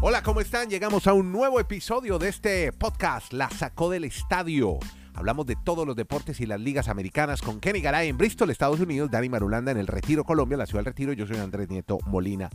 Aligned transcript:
Hola, 0.00 0.22
¿cómo 0.22 0.40
están? 0.40 0.70
Llegamos 0.70 1.08
a 1.08 1.12
un 1.12 1.32
nuevo 1.32 1.58
episodio 1.58 2.20
de 2.20 2.28
este 2.28 2.72
podcast, 2.72 3.32
La 3.32 3.50
Sacó 3.50 3.90
del 3.90 4.04
Estadio. 4.04 4.78
Hablamos 5.12 5.44
de 5.46 5.56
todos 5.56 5.84
los 5.84 5.96
deportes 5.96 6.40
y 6.40 6.46
las 6.46 6.60
ligas 6.60 6.86
americanas 6.86 7.42
con 7.42 7.58
Kenny 7.58 7.80
Garay 7.80 8.08
en 8.08 8.16
Bristol, 8.16 8.50
Estados 8.50 8.78
Unidos, 8.78 9.10
Dani 9.10 9.28
Marulanda 9.28 9.72
en 9.72 9.76
el 9.76 9.88
Retiro, 9.88 10.22
Colombia, 10.22 10.56
la 10.56 10.66
ciudad 10.66 10.84
del 10.84 10.92
Retiro. 10.92 11.12
Yo 11.14 11.26
soy 11.26 11.38
Andrés 11.38 11.68
Nieto 11.68 11.98
Molina, 12.06 12.48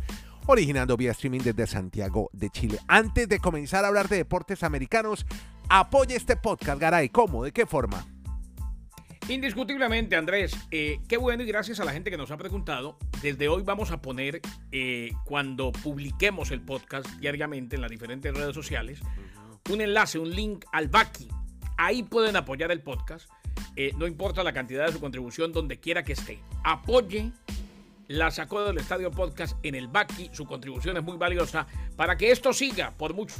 originando 0.47 0.95
vía 0.95 1.11
streaming 1.11 1.41
desde 1.41 1.67
Santiago 1.67 2.29
de 2.31 2.49
Chile. 2.49 2.79
Antes 2.87 3.27
de 3.27 3.39
comenzar 3.39 3.83
a 3.83 3.89
hablar 3.89 4.07
de 4.07 4.15
deportes 4.15 4.63
americanos, 4.63 5.25
apoye 5.67 6.15
este 6.15 6.37
podcast, 6.37 6.79
Garay. 6.79 7.09
¿Cómo? 7.09 7.43
¿De 7.43 7.51
qué 7.51 7.65
forma? 7.65 8.05
Indiscutiblemente, 9.29 10.17
Andrés, 10.17 10.55
eh, 10.69 10.99
qué 11.07 11.15
bueno 11.15 11.43
y 11.43 11.45
gracias 11.45 11.79
a 11.79 11.85
la 11.85 11.93
gente 11.93 12.11
que 12.11 12.17
nos 12.17 12.29
ha 12.31 12.37
preguntado. 12.37 12.97
Desde 13.21 13.47
hoy 13.47 13.63
vamos 13.63 13.91
a 13.91 14.01
poner, 14.01 14.41
eh, 14.71 15.11
cuando 15.23 15.71
publiquemos 15.71 16.51
el 16.51 16.61
podcast 16.61 17.07
diariamente 17.19 17.77
en 17.77 17.81
las 17.81 17.89
diferentes 17.89 18.33
redes 18.33 18.53
sociales, 18.53 18.99
un 19.69 19.79
enlace, 19.79 20.19
un 20.19 20.29
link 20.29 20.65
al 20.73 20.89
Baki. 20.89 21.29
Ahí 21.77 22.03
pueden 22.03 22.35
apoyar 22.35 22.69
el 22.71 22.81
podcast. 22.81 23.29
Eh, 23.77 23.93
no 23.97 24.07
importa 24.07 24.43
la 24.43 24.51
cantidad 24.51 24.85
de 24.85 24.91
su 24.91 24.99
contribución, 24.99 25.53
donde 25.53 25.79
quiera 25.79 26.03
que 26.03 26.13
esté. 26.13 26.39
Apoye 26.65 27.31
la 28.09 28.29
sacó 28.29 28.65
del 28.65 28.77
Estadio 28.77 29.09
Podcast 29.09 29.57
en 29.63 29.75
el 29.75 29.87
Baki. 29.87 30.31
Su 30.33 30.45
contribución 30.45 30.97
es 30.97 31.03
muy 31.03 31.17
valiosa 31.17 31.65
para 31.95 32.17
que 32.17 32.29
esto 32.29 32.51
siga 32.51 32.91
por 32.97 33.13
muchos 33.13 33.39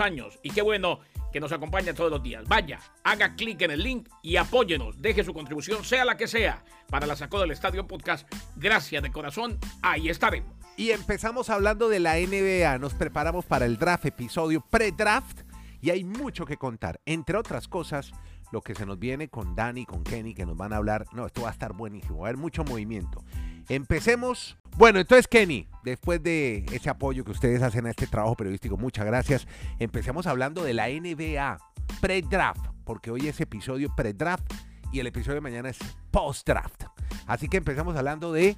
años. 0.00 0.40
Y 0.42 0.50
qué 0.50 0.62
bueno 0.62 0.98
que 1.32 1.40
nos 1.40 1.52
acompaña 1.52 1.94
todos 1.94 2.10
los 2.10 2.22
días. 2.22 2.44
Vaya, 2.46 2.78
haga 3.04 3.34
clic 3.34 3.62
en 3.62 3.70
el 3.70 3.82
link 3.82 4.08
y 4.22 4.36
apóyenos. 4.36 5.00
Deje 5.00 5.24
su 5.24 5.32
contribución, 5.32 5.84
sea 5.84 6.04
la 6.04 6.16
que 6.16 6.26
sea, 6.26 6.64
para 6.88 7.06
la 7.06 7.16
Sacó 7.16 7.40
del 7.40 7.50
Estadio 7.50 7.86
Podcast. 7.86 8.28
Gracias 8.56 9.02
de 9.02 9.12
corazón. 9.12 9.58
Ahí 9.82 10.08
estaremos. 10.08 10.52
Y 10.76 10.92
empezamos 10.92 11.50
hablando 11.50 11.88
de 11.88 12.00
la 12.00 12.16
NBA. 12.16 12.78
Nos 12.78 12.94
preparamos 12.94 13.44
para 13.44 13.66
el 13.66 13.76
draft, 13.76 14.06
episodio 14.06 14.60
pre-draft. 14.60 15.40
Y 15.82 15.90
hay 15.90 16.04
mucho 16.04 16.44
que 16.44 16.56
contar. 16.56 17.00
Entre 17.06 17.36
otras 17.36 17.68
cosas, 17.68 18.12
lo 18.52 18.60
que 18.62 18.74
se 18.74 18.86
nos 18.86 18.98
viene 18.98 19.28
con 19.28 19.54
Dani, 19.54 19.86
con 19.86 20.02
Kenny, 20.04 20.34
que 20.34 20.46
nos 20.46 20.56
van 20.56 20.72
a 20.72 20.76
hablar. 20.76 21.06
No, 21.12 21.26
esto 21.26 21.42
va 21.42 21.48
a 21.48 21.52
estar 21.52 21.72
buenísimo. 21.72 22.20
Va 22.20 22.26
a 22.26 22.28
haber 22.30 22.40
mucho 22.40 22.64
movimiento. 22.64 23.24
Empecemos. 23.68 24.56
Bueno, 24.76 25.00
entonces 25.00 25.28
Kenny, 25.28 25.68
después 25.84 26.22
de 26.22 26.64
ese 26.72 26.90
apoyo 26.90 27.24
que 27.24 27.32
ustedes 27.32 27.62
hacen 27.62 27.86
a 27.86 27.90
este 27.90 28.06
trabajo 28.06 28.36
periodístico, 28.36 28.76
muchas 28.76 29.06
gracias. 29.06 29.46
Empecemos 29.78 30.26
hablando 30.26 30.62
de 30.62 30.74
la 30.74 30.88
NBA 30.88 31.58
pre-draft, 32.00 32.66
porque 32.84 33.10
hoy 33.10 33.28
es 33.28 33.40
episodio 33.40 33.94
pre-draft 33.94 34.52
y 34.92 35.00
el 35.00 35.06
episodio 35.06 35.36
de 35.36 35.40
mañana 35.40 35.68
es 35.68 35.78
post-draft. 36.10 36.84
Así 37.26 37.48
que 37.48 37.58
empezamos 37.58 37.96
hablando 37.96 38.32
de 38.32 38.56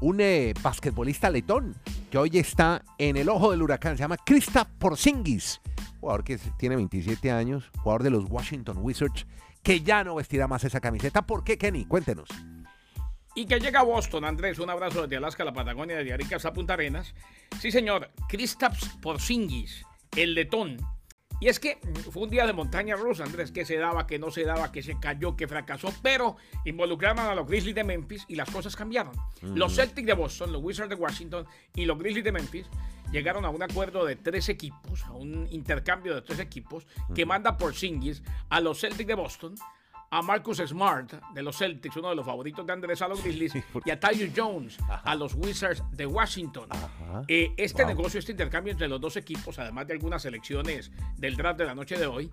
un 0.00 0.20
eh, 0.20 0.54
basquetbolista 0.62 1.30
letón 1.30 1.74
que 2.10 2.18
hoy 2.18 2.38
está 2.38 2.84
en 2.98 3.16
el 3.16 3.28
ojo 3.28 3.50
del 3.50 3.62
huracán. 3.62 3.96
Se 3.96 4.02
llama 4.02 4.16
Krista 4.16 4.64
Porzingis, 4.64 5.60
jugador 6.04 6.22
que 6.22 6.36
tiene 6.58 6.76
27 6.76 7.30
años, 7.30 7.70
jugador 7.78 8.02
de 8.02 8.10
los 8.10 8.26
Washington 8.28 8.76
Wizards, 8.82 9.26
que 9.62 9.80
ya 9.80 10.04
no 10.04 10.16
vestirá 10.16 10.46
más 10.46 10.62
esa 10.62 10.78
camiseta. 10.78 11.22
¿Por 11.22 11.44
qué, 11.44 11.56
Kenny? 11.56 11.86
Cuéntenos. 11.86 12.28
Y 13.34 13.46
que 13.46 13.58
llega 13.58 13.80
a 13.80 13.84
Boston, 13.84 14.26
Andrés, 14.26 14.58
un 14.58 14.68
abrazo 14.68 15.02
desde 15.02 15.16
Alaska 15.16 15.44
a 15.44 15.46
la 15.46 15.54
Patagonia, 15.54 15.96
de 15.96 16.12
Arica 16.12 16.36
a 16.44 16.52
Punta 16.52 16.74
Arenas. 16.74 17.14
Sí, 17.58 17.72
señor, 17.72 18.10
Kristaps 18.28 18.98
Porzingis, 19.00 19.82
el 20.14 20.34
letón. 20.34 20.76
Y 21.40 21.48
es 21.48 21.58
que 21.58 21.78
fue 22.10 22.24
un 22.24 22.30
día 22.30 22.46
de 22.46 22.52
montaña 22.52 22.96
rusa, 22.96 23.24
Andrés, 23.24 23.50
que 23.50 23.64
se 23.64 23.78
daba, 23.78 24.06
que 24.06 24.18
no 24.18 24.30
se 24.30 24.44
daba, 24.44 24.70
que 24.70 24.82
se 24.82 25.00
cayó, 25.00 25.36
que 25.36 25.48
fracasó, 25.48 25.90
pero 26.02 26.36
involucraron 26.66 27.20
a 27.20 27.34
los 27.34 27.46
Grizzlies 27.46 27.74
de 27.74 27.84
Memphis 27.84 28.26
y 28.28 28.34
las 28.34 28.50
cosas 28.50 28.76
cambiaron. 28.76 29.14
Los 29.40 29.74
Celtics 29.74 30.06
de 30.06 30.12
Boston, 30.12 30.52
los 30.52 30.62
Wizards 30.62 30.90
de 30.90 30.96
Washington 30.96 31.46
y 31.74 31.86
los 31.86 31.98
Grizzlies 31.98 32.24
de 32.24 32.32
Memphis 32.32 32.66
llegaron 33.14 33.44
a 33.44 33.48
un 33.48 33.62
acuerdo 33.62 34.04
de 34.04 34.16
tres 34.16 34.48
equipos, 34.48 35.04
a 35.04 35.12
un 35.12 35.46
intercambio 35.52 36.16
de 36.16 36.22
tres 36.22 36.40
equipos, 36.40 36.84
que 37.14 37.24
manda 37.24 37.56
Porzingis 37.56 38.24
a 38.50 38.60
los 38.60 38.80
Celtics 38.80 39.06
de 39.06 39.14
Boston 39.14 39.54
a 40.10 40.20
Marcus 40.22 40.58
Smart 40.58 41.12
de 41.32 41.42
los 41.42 41.56
Celtics, 41.56 41.96
uno 41.96 42.10
de 42.10 42.16
los 42.16 42.26
favoritos 42.26 42.66
de 42.66 42.72
Andrés 42.72 43.02
a 43.02 43.08
los 43.08 43.22
Grizzlies, 43.22 43.54
y 43.84 43.90
a 43.90 43.98
Tyus 43.98 44.30
Jones 44.36 44.78
a 44.88 45.14
los 45.14 45.34
Wizards 45.34 45.82
de 45.92 46.06
Washington. 46.06 46.68
Eh, 47.28 47.52
este 47.56 47.84
negocio, 47.84 48.18
este 48.18 48.32
intercambio 48.32 48.72
entre 48.72 48.88
los 48.88 49.00
dos 49.00 49.16
equipos, 49.16 49.58
además 49.58 49.86
de 49.86 49.94
algunas 49.94 50.24
elecciones 50.24 50.90
del 51.16 51.36
draft 51.36 51.58
de 51.58 51.66
la 51.66 51.74
noche 51.74 51.96
de 51.96 52.06
hoy, 52.06 52.30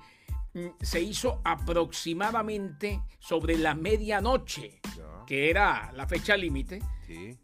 se 0.81 1.01
hizo 1.01 1.41
aproximadamente 1.43 3.01
sobre 3.19 3.57
la 3.57 3.75
medianoche, 3.75 4.81
que 5.25 5.49
era 5.49 5.91
la 5.93 6.07
fecha 6.07 6.35
límite 6.35 6.81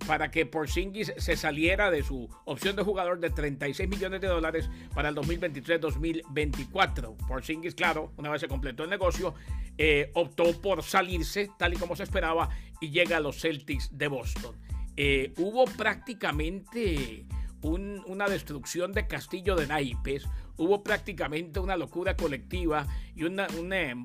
para 0.05 0.31
que 0.31 0.45
Porzingis 0.45 1.13
se 1.17 1.35
saliera 1.35 1.91
de 1.91 2.03
su 2.03 2.29
opción 2.45 2.75
de 2.75 2.83
jugador 2.83 3.19
de 3.19 3.29
36 3.29 3.89
millones 3.89 4.21
de 4.21 4.27
dólares 4.27 4.69
para 4.93 5.09
el 5.09 5.15
2023-2024. 5.15 7.15
Porzingis, 7.27 7.75
claro, 7.75 8.13
una 8.17 8.29
vez 8.29 8.41
se 8.41 8.47
completó 8.47 8.83
el 8.83 8.89
negocio, 8.89 9.33
eh, 9.77 10.11
optó 10.13 10.59
por 10.61 10.83
salirse 10.83 11.49
tal 11.57 11.73
y 11.73 11.77
como 11.77 11.95
se 11.95 12.03
esperaba 12.03 12.49
y 12.79 12.91
llega 12.91 13.17
a 13.17 13.19
los 13.19 13.41
Celtics 13.41 13.89
de 13.91 14.07
Boston. 14.07 14.55
Eh, 14.95 15.33
hubo 15.37 15.65
prácticamente 15.65 17.25
una 17.61 18.27
destrucción 18.27 18.91
de 18.93 19.07
castillo 19.07 19.55
de 19.55 19.67
naipes, 19.67 20.27
hubo 20.57 20.83
prácticamente 20.83 21.59
una 21.59 21.77
locura 21.77 22.15
colectiva 22.15 22.87
y 23.15 23.23
una, 23.23 23.47
un 23.59 23.73
eh, 23.73 23.95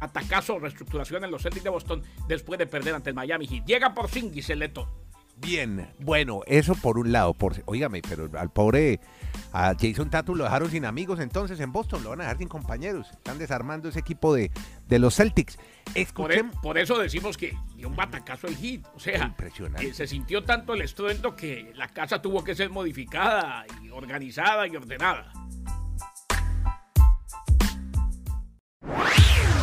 atacazo 0.00 0.58
reestructuración 0.58 1.24
en 1.24 1.30
los 1.30 1.42
Celtics 1.42 1.64
de 1.64 1.70
Boston 1.70 2.02
después 2.28 2.58
de 2.58 2.66
perder 2.66 2.94
ante 2.94 3.10
el 3.10 3.16
Miami 3.16 3.46
Heat. 3.46 3.66
Llega 3.66 3.94
por 3.94 4.08
Singis 4.08 4.50
el 4.50 4.60
leto. 4.60 5.01
Bien, 5.42 5.88
bueno, 5.98 6.42
eso 6.46 6.76
por 6.76 6.98
un 6.98 7.10
lado, 7.10 7.34
por, 7.34 7.54
oígame, 7.64 8.00
pero 8.08 8.30
al 8.38 8.50
pobre 8.50 9.00
a 9.52 9.74
Jason 9.78 10.08
Tatum 10.08 10.38
lo 10.38 10.44
dejaron 10.44 10.70
sin 10.70 10.84
amigos 10.84 11.18
entonces 11.18 11.58
en 11.58 11.72
Boston, 11.72 12.04
lo 12.04 12.10
van 12.10 12.20
a 12.20 12.24
dejar 12.24 12.38
sin 12.38 12.48
compañeros, 12.48 13.10
están 13.10 13.38
desarmando 13.38 13.88
ese 13.88 13.98
equipo 13.98 14.32
de, 14.34 14.52
de 14.88 14.98
los 15.00 15.16
Celtics. 15.16 15.58
Por, 16.14 16.32
e, 16.32 16.44
por, 16.62 16.78
eso 16.78 16.96
decimos 16.96 17.36
que 17.36 17.56
dio 17.76 17.88
un 17.88 17.96
batacazo 17.96 18.46
el 18.46 18.56
hit, 18.56 18.86
o 18.94 19.00
sea, 19.00 19.24
Impresionante. 19.24 19.92
se 19.92 20.06
sintió 20.06 20.44
tanto 20.44 20.74
el 20.74 20.82
estruendo 20.82 21.34
que 21.34 21.72
la 21.74 21.88
casa 21.88 22.22
tuvo 22.22 22.44
que 22.44 22.54
ser 22.54 22.70
modificada 22.70 23.66
y 23.82 23.90
organizada 23.90 24.68
y 24.68 24.76
ordenada. 24.76 25.32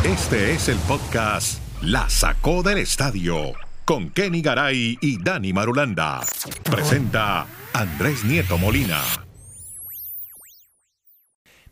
Este 0.03 0.51
es 0.51 0.67
el 0.67 0.77
podcast 0.79 1.61
La 1.81 2.09
Sacó 2.09 2.63
del 2.63 2.79
Estadio 2.79 3.68
con 3.89 4.11
Kenny 4.11 4.43
Garay 4.43 4.99
y 5.01 5.17
Dani 5.17 5.51
Marulanda. 5.51 6.23
Presenta 6.63 7.47
Andrés 7.73 8.23
Nieto 8.23 8.55
Molina. 8.59 9.01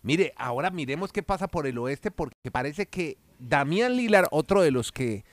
Mire, 0.01 0.33
ahora 0.35 0.72
miremos 0.72 1.11
qué 1.11 1.22
pasa 1.22 1.47
por 1.47 1.67
el 1.67 1.77
oeste 1.77 2.09
porque 2.09 2.50
parece 2.51 2.88
que 2.88 3.19
Damián 3.38 3.95
Lilar, 3.95 4.27
otro 4.31 4.63
de 4.63 4.72
los 4.72 4.91
que 4.91 5.25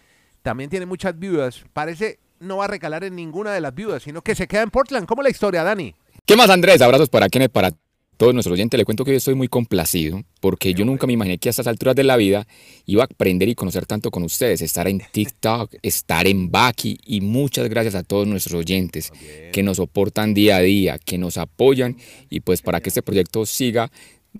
también 0.42 0.68
tiene 0.68 0.84
muchas 0.84 1.18
viudas, 1.18 1.64
parece 1.72 2.18
no 2.38 2.58
va 2.58 2.66
a 2.66 2.68
recalar 2.68 3.02
en 3.02 3.16
ninguna 3.16 3.52
de 3.52 3.62
las 3.62 3.74
viudas, 3.74 4.02
sino 4.02 4.20
que 4.20 4.34
se 4.34 4.46
queda 4.46 4.60
en 4.60 4.70
Portland. 4.70 5.06
¿Cómo 5.06 5.22
la 5.22 5.30
historia, 5.30 5.62
Dani? 5.62 5.94
¿Qué 6.26 6.36
más, 6.36 6.50
Andrés? 6.50 6.82
Abrazos 6.82 7.08
para 7.08 7.30
Kenneth, 7.30 7.52
para 7.52 7.70
todos 8.16 8.34
nuestros 8.34 8.54
oyentes, 8.54 8.78
le 8.78 8.84
cuento 8.84 9.04
que 9.04 9.12
hoy 9.12 9.16
estoy 9.16 9.34
muy 9.34 9.48
complacido 9.48 10.22
porque 10.40 10.74
yo 10.74 10.84
nunca 10.84 11.06
me 11.06 11.12
imaginé 11.12 11.38
que 11.38 11.48
a 11.48 11.50
estas 11.50 11.66
alturas 11.66 11.96
de 11.96 12.04
la 12.04 12.16
vida 12.16 12.46
iba 12.86 13.02
a 13.02 13.06
aprender 13.06 13.48
y 13.48 13.54
conocer 13.54 13.86
tanto 13.86 14.10
con 14.10 14.22
ustedes, 14.22 14.60
estar 14.62 14.88
en 14.88 15.02
TikTok, 15.12 15.74
estar 15.82 16.26
en 16.26 16.50
Baki 16.50 16.98
y 17.04 17.20
muchas 17.20 17.68
gracias 17.68 17.94
a 17.94 18.02
todos 18.02 18.26
nuestros 18.26 18.60
oyentes 18.60 19.12
que 19.52 19.62
nos 19.62 19.78
soportan 19.78 20.34
día 20.34 20.56
a 20.56 20.60
día, 20.60 20.98
que 20.98 21.18
nos 21.18 21.38
apoyan 21.38 21.96
y 22.30 22.40
pues 22.40 22.62
para 22.62 22.80
que 22.80 22.88
este 22.90 23.02
proyecto 23.02 23.46
siga 23.46 23.90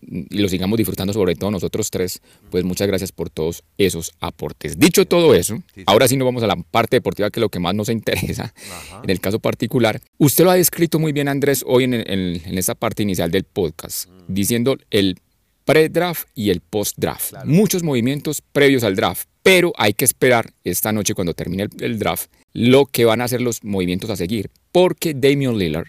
y 0.02 0.38
lo 0.38 0.48
sigamos 0.48 0.76
disfrutando, 0.76 1.12
sobre 1.12 1.34
todo 1.34 1.50
nosotros 1.50 1.90
tres, 1.90 2.20
pues 2.50 2.64
muchas 2.64 2.86
gracias 2.86 3.12
por 3.12 3.30
todos 3.30 3.64
esos 3.78 4.12
aportes. 4.20 4.78
Dicho 4.78 5.06
todo 5.06 5.34
eso, 5.34 5.62
ahora 5.86 6.08
sí 6.08 6.16
nos 6.16 6.26
vamos 6.26 6.42
a 6.42 6.46
la 6.46 6.56
parte 6.56 6.96
deportiva, 6.96 7.30
que 7.30 7.40
es 7.40 7.42
lo 7.42 7.48
que 7.48 7.60
más 7.60 7.74
nos 7.74 7.88
interesa, 7.88 8.54
en 9.02 9.10
el 9.10 9.20
caso 9.20 9.38
particular. 9.38 10.00
Usted 10.18 10.44
lo 10.44 10.50
ha 10.50 10.54
descrito 10.54 10.98
muy 10.98 11.12
bien, 11.12 11.28
Andrés, 11.28 11.64
hoy 11.66 11.84
en, 11.84 11.94
en, 11.94 12.58
esta 12.58 12.74
parte 12.74 13.02
inicial 13.02 13.30
del 13.30 13.44
podcast, 13.44 14.08
mm. 14.08 14.12
diciendo 14.28 14.76
el 14.90 15.18
pre-draft 15.64 16.28
y 16.34 16.50
el 16.50 16.60
post-draft. 16.60 17.32
Muchos 17.44 17.82
movimientos 17.82 18.42
previos 18.42 18.84
al 18.84 18.96
draft, 18.96 19.28
pero 19.42 19.72
hay 19.76 19.94
que 19.94 20.04
esperar 20.04 20.52
esta 20.62 20.92
noche 20.92 21.14
cuando 21.14 21.34
termine 21.34 21.64
el, 21.64 21.70
el 21.80 21.98
draft 21.98 22.30
lo 22.52 22.86
que 22.86 23.04
van 23.04 23.20
a 23.20 23.28
ser 23.28 23.40
los 23.40 23.64
movimientos 23.64 24.10
a 24.10 24.16
seguir, 24.16 24.48
porque 24.72 25.12
Damian 25.12 25.58
Lillard 25.58 25.88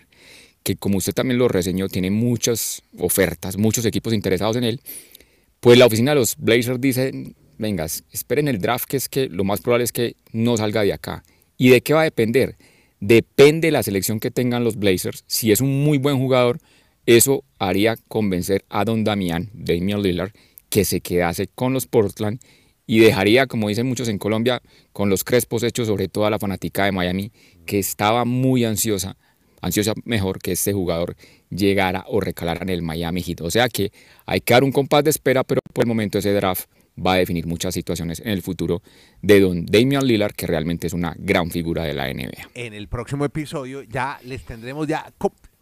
que 0.65 0.75
como 0.75 0.97
usted 0.97 1.13
también 1.13 1.37
lo 1.37 1.47
reseñó, 1.47 1.87
tiene 1.89 2.09
muchas 2.09 2.81
ofertas, 2.97 3.55
muchos 3.55 3.85
equipos 3.85 4.13
interesados 4.13 4.55
en 4.55 4.63
él, 4.63 4.81
pues 5.59 5.77
la 5.77 5.85
oficina 5.85 6.11
de 6.11 6.15
los 6.15 6.35
Blazers 6.37 6.81
dice, 6.81 7.35
vengas, 7.59 8.03
esperen 8.11 8.47
el 8.47 8.59
draft, 8.59 8.85
que 8.85 8.97
es 8.97 9.07
que 9.07 9.29
lo 9.29 9.43
más 9.43 9.61
probable 9.61 9.83
es 9.83 9.91
que 9.91 10.15
no 10.31 10.57
salga 10.57 10.81
de 10.81 10.91
acá. 10.91 11.23
¿Y 11.55 11.69
de 11.69 11.81
qué 11.81 11.93
va 11.93 12.01
a 12.01 12.05
depender? 12.05 12.57
Depende 12.99 13.67
de 13.67 13.73
la 13.73 13.83
selección 13.83 14.19
que 14.19 14.31
tengan 14.31 14.63
los 14.63 14.77
Blazers. 14.77 15.23
Si 15.27 15.51
es 15.51 15.61
un 15.61 15.83
muy 15.83 15.99
buen 15.99 16.17
jugador, 16.17 16.57
eso 17.05 17.43
haría 17.59 17.95
convencer 18.07 18.65
a 18.67 18.85
Don 18.85 19.03
Damián, 19.03 19.51
Damian 19.53 20.01
Lillard, 20.01 20.31
que 20.69 20.83
se 20.83 20.99
quedase 20.99 21.47
con 21.53 21.73
los 21.73 21.85
Portland 21.85 22.39
y 22.87 22.97
dejaría, 22.97 23.45
como 23.45 23.69
dicen 23.69 23.85
muchos 23.85 24.07
en 24.07 24.17
Colombia, 24.17 24.63
con 24.93 25.11
los 25.11 25.23
crespos 25.23 25.61
hechos 25.61 25.85
sobre 25.85 26.07
toda 26.07 26.31
la 26.31 26.39
fanática 26.39 26.85
de 26.85 26.91
Miami, 26.91 27.31
que 27.67 27.77
estaba 27.77 28.25
muy 28.25 28.65
ansiosa 28.65 29.15
ansiosa 29.61 29.93
mejor 30.03 30.39
que 30.39 30.51
este 30.53 30.73
jugador 30.73 31.15
llegara 31.49 32.05
o 32.07 32.19
recalara 32.19 32.61
en 32.63 32.69
el 32.69 32.81
Miami 32.81 33.21
Heat. 33.21 33.41
O 33.41 33.51
sea 33.51 33.69
que 33.69 33.91
hay 34.25 34.41
que 34.41 34.53
dar 34.53 34.63
un 34.63 34.71
compás 34.71 35.03
de 35.03 35.09
espera, 35.09 35.43
pero 35.43 35.61
por 35.73 35.85
el 35.85 35.87
momento 35.87 36.17
ese 36.17 36.33
draft 36.33 36.69
va 36.97 37.13
a 37.13 37.17
definir 37.17 37.45
muchas 37.45 37.73
situaciones 37.73 38.19
en 38.19 38.29
el 38.29 38.41
futuro 38.41 38.81
de 39.21 39.41
don 39.41 39.65
Damian 39.65 40.05
Lillard, 40.05 40.33
que 40.33 40.47
realmente 40.47 40.87
es 40.87 40.93
una 40.93 41.13
gran 41.17 41.51
figura 41.51 41.83
de 41.83 41.93
la 41.93 42.11
NBA. 42.13 42.49
En 42.53 42.73
el 42.73 42.87
próximo 42.87 43.25
episodio 43.25 43.83
ya 43.83 44.19
les 44.23 44.43
tendremos 44.45 44.87
ya 44.87 45.11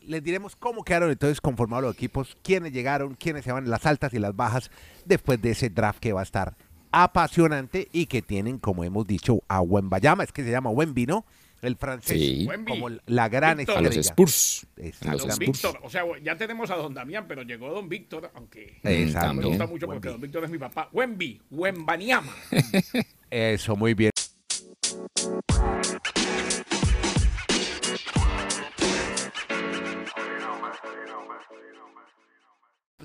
les 0.06 0.24
diremos 0.24 0.56
cómo 0.56 0.84
quedaron 0.84 1.12
entonces 1.12 1.40
conformados 1.40 1.86
los 1.86 1.96
equipos, 1.96 2.38
quiénes 2.44 2.74
llegaron, 2.74 3.16
quiénes 3.16 3.46
se 3.46 3.52
van 3.52 3.70
las 3.70 3.86
altas 3.86 4.14
y 4.14 4.20
las 4.20 4.36
bajas 4.36 4.70
después 5.06 5.42
de 5.42 5.52
ese 5.52 5.70
draft 5.70 6.00
que 6.00 6.14
va 6.14 6.20
a 6.20 6.24
estar 6.24 6.56
apasionante 6.92 7.88
y 7.92 8.06
que 8.06 8.22
tienen, 8.22 8.60
como 8.60 8.84
hemos 8.84 9.08
dicho, 9.08 9.42
a 9.48 9.62
Wembayama, 9.62 10.24
es 10.24 10.32
que 10.32 10.44
se 10.44 10.52
llama 10.52 10.70
Wemby, 10.70 11.08
¿no? 11.08 11.26
El 11.64 11.78
francés, 11.78 12.20
Sí. 12.20 12.48
como 12.68 12.90
la 13.08 13.30
gran 13.30 13.58
Víctor. 13.58 13.78
A 13.78 13.82
los 13.82 13.96
estrella. 13.96 14.10
Spurs. 14.10 14.68
A 15.08 15.16
los. 15.16 15.40
Víctor, 15.40 15.80
o 15.82 15.90
sea, 15.90 16.04
ya 16.22 16.36
tenemos 16.36 16.70
a 16.70 16.76
don 16.76 16.94
Damián, 16.94 17.26
pero 17.26 17.44
llegó 17.44 17.70
don 17.74 17.88
Víctor, 17.88 18.30
aunque 18.36 18.80
Exacto. 18.84 19.28
no 19.30 19.42
me 19.42 19.48
gusta 19.48 19.66
mucho 19.68 19.86
porque 19.88 20.10
don 20.10 20.20
Víctor 20.20 20.44
es 20.44 20.52
mi 20.52 20.58
papá. 20.58 20.90
Wemby, 20.92 21.42
Wembaniama. 21.52 22.36
Eso, 23.32 23.78
muy 23.78 23.94
bien. 23.94 24.12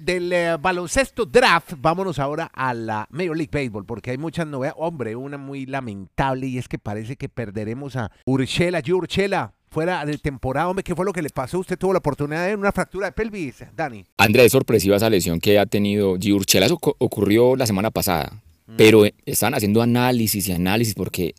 Del 0.00 0.32
eh, 0.32 0.56
baloncesto 0.60 1.26
draft, 1.26 1.74
vámonos 1.78 2.18
ahora 2.18 2.50
a 2.54 2.72
la 2.74 3.06
Major 3.10 3.36
League 3.36 3.50
Baseball, 3.52 3.84
porque 3.84 4.10
hay 4.10 4.18
muchas 4.18 4.46
novedades. 4.46 4.76
Hombre, 4.78 5.16
una 5.16 5.38
muy 5.38 5.66
lamentable 5.66 6.46
y 6.46 6.58
es 6.58 6.68
que 6.68 6.78
parece 6.78 7.16
que 7.16 7.28
perderemos 7.28 7.96
a 7.96 8.10
Urchela, 8.24 8.80
Gio 8.82 8.96
Urchela, 8.96 9.52
fuera 9.70 10.04
de 10.04 10.16
temporada. 10.18 10.68
Hombre, 10.68 10.82
¿qué 10.82 10.94
fue 10.94 11.04
lo 11.04 11.12
que 11.12 11.22
le 11.22 11.30
pasó? 11.30 11.58
Usted 11.58 11.78
tuvo 11.78 11.92
la 11.92 11.98
oportunidad 11.98 12.46
de 12.46 12.54
una 12.54 12.72
fractura 12.72 13.06
de 13.06 13.12
pelvis, 13.12 13.64
Dani. 13.76 14.04
Andrés, 14.16 14.46
es 14.46 14.52
sorpresiva 14.52 14.96
esa 14.96 15.10
lesión 15.10 15.40
que 15.40 15.58
ha 15.58 15.66
tenido 15.66 16.16
Giurchela. 16.18 16.66
Eso 16.66 16.78
ocu- 16.78 16.96
ocurrió 16.98 17.54
la 17.56 17.66
semana 17.66 17.90
pasada, 17.90 18.42
pero 18.76 19.04
eh, 19.04 19.14
están 19.26 19.54
haciendo 19.54 19.82
análisis 19.82 20.48
y 20.48 20.52
análisis 20.52 20.94
porque 20.94 21.34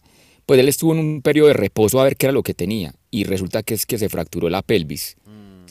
pues 0.45 0.59
él 0.59 0.67
estuvo 0.67 0.93
en 0.93 0.99
un 0.99 1.21
periodo 1.21 1.47
de 1.49 1.53
reposo 1.53 1.99
a 1.99 2.03
ver 2.03 2.17
qué 2.17 2.25
era 2.25 2.33
lo 2.33 2.41
que 2.43 2.55
tenía 2.55 2.93
y 3.11 3.23
resulta 3.23 3.61
que 3.61 3.75
es 3.75 3.85
que 3.85 3.97
se 3.99 4.09
fracturó 4.09 4.49
la 4.49 4.61
pelvis. 4.63 5.15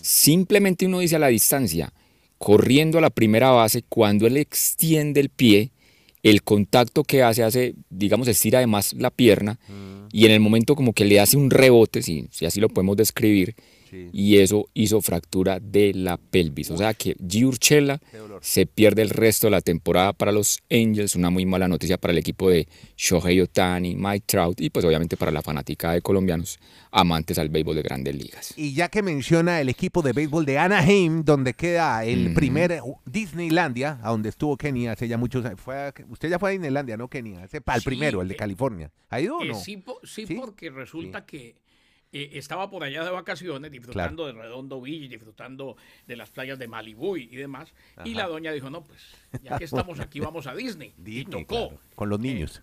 Simplemente 0.00 0.86
uno 0.86 1.00
dice 1.00 1.16
a 1.16 1.18
la 1.18 1.26
distancia, 1.28 1.92
corriendo 2.38 2.98
a 2.98 3.00
la 3.00 3.10
primera 3.10 3.50
base, 3.50 3.84
cuando 3.88 4.26
él 4.26 4.36
extiende 4.36 5.20
el 5.20 5.28
pie, 5.28 5.70
el 6.22 6.42
contacto 6.42 7.04
que 7.04 7.22
hace 7.22 7.42
hace, 7.42 7.74
digamos, 7.90 8.28
estira 8.28 8.58
además 8.58 8.94
la 8.94 9.10
pierna 9.10 9.58
y 10.12 10.26
en 10.26 10.32
el 10.32 10.40
momento 10.40 10.74
como 10.74 10.92
que 10.92 11.04
le 11.04 11.20
hace 11.20 11.36
un 11.36 11.50
rebote, 11.50 12.02
si, 12.02 12.28
si 12.30 12.46
así 12.46 12.60
lo 12.60 12.68
podemos 12.68 12.96
describir, 12.96 13.54
Sí. 13.88 14.10
y 14.12 14.38
eso 14.38 14.68
hizo 14.74 15.00
fractura 15.00 15.60
de 15.60 15.92
la 15.94 16.16
pelvis. 16.16 16.70
O 16.70 16.76
sea 16.76 16.94
que 16.94 17.16
Giurchela 17.26 18.00
se 18.40 18.66
pierde 18.66 19.02
el 19.02 19.10
resto 19.10 19.46
de 19.46 19.52
la 19.52 19.60
temporada 19.60 20.12
para 20.12 20.32
los 20.32 20.60
Angels, 20.70 21.14
una 21.16 21.30
muy 21.30 21.46
mala 21.46 21.68
noticia 21.68 21.98
para 21.98 22.12
el 22.12 22.18
equipo 22.18 22.50
de 22.50 22.68
Shohei 22.96 23.40
Otani, 23.40 23.96
Mike 23.96 24.24
Trout 24.26 24.60
y 24.60 24.70
pues 24.70 24.84
obviamente 24.84 25.16
para 25.16 25.30
la 25.30 25.42
fanática 25.42 25.92
de 25.92 26.02
colombianos 26.02 26.58
amantes 26.90 27.38
al 27.38 27.48
béisbol 27.48 27.76
de 27.76 27.82
grandes 27.82 28.14
ligas. 28.14 28.54
Y 28.56 28.74
ya 28.74 28.88
que 28.88 29.02
menciona 29.02 29.60
el 29.60 29.68
equipo 29.68 30.02
de 30.02 30.12
béisbol 30.12 30.44
de 30.46 30.58
Anaheim, 30.58 31.22
donde 31.24 31.54
queda 31.54 32.04
el 32.04 32.32
primer 32.34 32.80
Disneylandia, 33.06 33.98
a 34.02 34.10
donde 34.10 34.28
estuvo 34.28 34.56
Kenia 34.56 34.92
hace 34.92 35.08
ya 35.08 35.16
muchos 35.18 35.44
años. 35.44 35.60
Fue 35.60 35.76
a- 35.76 35.94
usted 36.08 36.28
ya 36.30 36.38
fue 36.38 36.50
a 36.50 36.52
Disneylandia, 36.52 36.96
¿no, 36.96 37.08
Kenia? 37.08 37.44
Ese, 37.44 37.60
al 37.66 37.80
Sí, 37.80 37.84
primero, 37.84 38.22
el 38.22 38.28
de 38.28 38.34
eh, 38.34 38.36
California. 38.36 38.90
¿Ha 39.10 39.20
ido 39.20 39.36
o 39.38 39.42
Eh, 39.42 39.48
no? 39.48 39.54
sí, 39.60 39.76
po- 39.78 40.00
sí, 40.04 40.26
¿Sí? 40.26 40.34
porque 40.34 40.70
resulta 40.70 41.24
que 41.26 41.56
eh, 42.12 42.30
estaba 42.34 42.70
por 42.70 42.82
allá 42.84 43.04
de 43.04 43.10
vacaciones, 43.10 43.70
disfrutando 43.70 44.26
de 44.26 44.32
Redondo 44.32 44.80
Beach, 44.80 45.08
disfrutando 45.10 45.76
de 46.06 46.16
las 46.16 46.30
playas 46.30 46.58
de 46.58 46.66
Malibú 46.68 47.16
y 47.16 47.26
demás. 47.36 47.72
Y 48.04 48.14
la 48.14 48.26
doña 48.26 48.50
dijo, 48.52 48.70
no, 48.70 48.82
pues, 48.82 49.00
ya 49.42 49.58
que 49.58 49.64
estamos 49.64 50.00
aquí, 50.00 50.20
vamos 50.20 50.46
a 50.46 50.54
Disney. 50.54 50.94
y 51.04 51.24
tocó. 51.24 51.46
claro, 51.68 51.80
con 51.94 52.08
los 52.08 52.18
niños. 52.20 52.62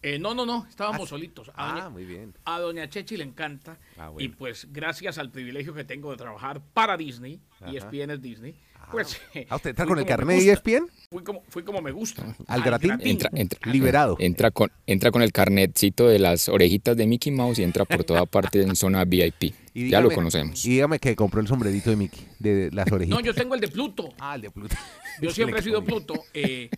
Eh, 0.00 0.16
no, 0.20 0.32
no, 0.32 0.46
no, 0.46 0.64
estábamos 0.68 1.08
solitos. 1.08 1.48
A 1.48 1.52
Ah, 1.56 1.72
doña, 1.74 1.88
muy 1.90 2.04
bien. 2.04 2.32
a 2.44 2.60
doña 2.60 2.88
Chechi 2.88 3.16
le 3.16 3.24
encanta. 3.24 3.78
Ah, 3.96 4.12
Y 4.16 4.28
pues, 4.28 4.68
gracias 4.72 5.18
al 5.18 5.30
privilegio 5.30 5.74
que 5.74 5.82
tengo 5.82 6.12
de 6.12 6.16
trabajar 6.16 6.60
para 6.72 6.96
Disney, 6.96 7.40
y 7.66 7.76
ESPN 7.76 8.12
es 8.12 8.22
Disney, 8.22 8.54
pues... 8.90 9.20
¿A 9.48 9.56
usted 9.56 9.70
está 9.70 9.84
fui 9.84 9.90
con 9.90 9.98
el 9.98 10.06
carnet 10.06 10.38
de 10.40 10.50
gusta. 10.52 10.70
ESPN? 10.70 10.90
Fui 11.10 11.22
como, 11.22 11.42
fui 11.48 11.62
como 11.62 11.80
me 11.80 11.90
gusta. 11.92 12.22
Al 12.46 12.62
gratín. 12.62 12.98
Entra, 13.00 13.30
entra, 13.34 13.58
Liberado. 13.72 14.16
entra, 14.20 14.50
con, 14.50 14.70
entra 14.86 15.10
con 15.10 15.22
el 15.22 15.32
carnetcito 15.32 16.06
de 16.08 16.18
las 16.18 16.48
orejitas 16.48 16.96
de 16.96 17.06
Mickey 17.06 17.32
Mouse 17.32 17.58
y 17.60 17.62
entra 17.62 17.84
por 17.84 18.04
toda 18.04 18.26
parte 18.26 18.60
en 18.62 18.74
zona 18.76 19.04
VIP. 19.04 19.54
Y 19.78 19.90
ya 19.90 20.00
lo 20.00 20.10
conocemos. 20.10 20.64
Y 20.64 20.70
dígame 20.70 20.98
que 20.98 21.14
compró 21.14 21.40
el 21.40 21.46
sombrerito 21.46 21.90
de 21.90 21.94
Mickey, 21.96 22.26
de 22.40 22.68
las 22.72 22.90
orejitas. 22.90 23.16
No, 23.20 23.24
yo 23.24 23.32
tengo 23.32 23.54
el 23.54 23.60
de 23.60 23.68
Pluto. 23.68 24.12
Ah, 24.18 24.34
el 24.34 24.40
de 24.42 24.50
Pluto. 24.50 24.74
Yo 25.22 25.30
siempre 25.34 25.60
he 25.60 25.62
sido 25.62 25.84
Pluto. 25.84 26.14
Eh, 26.34 26.68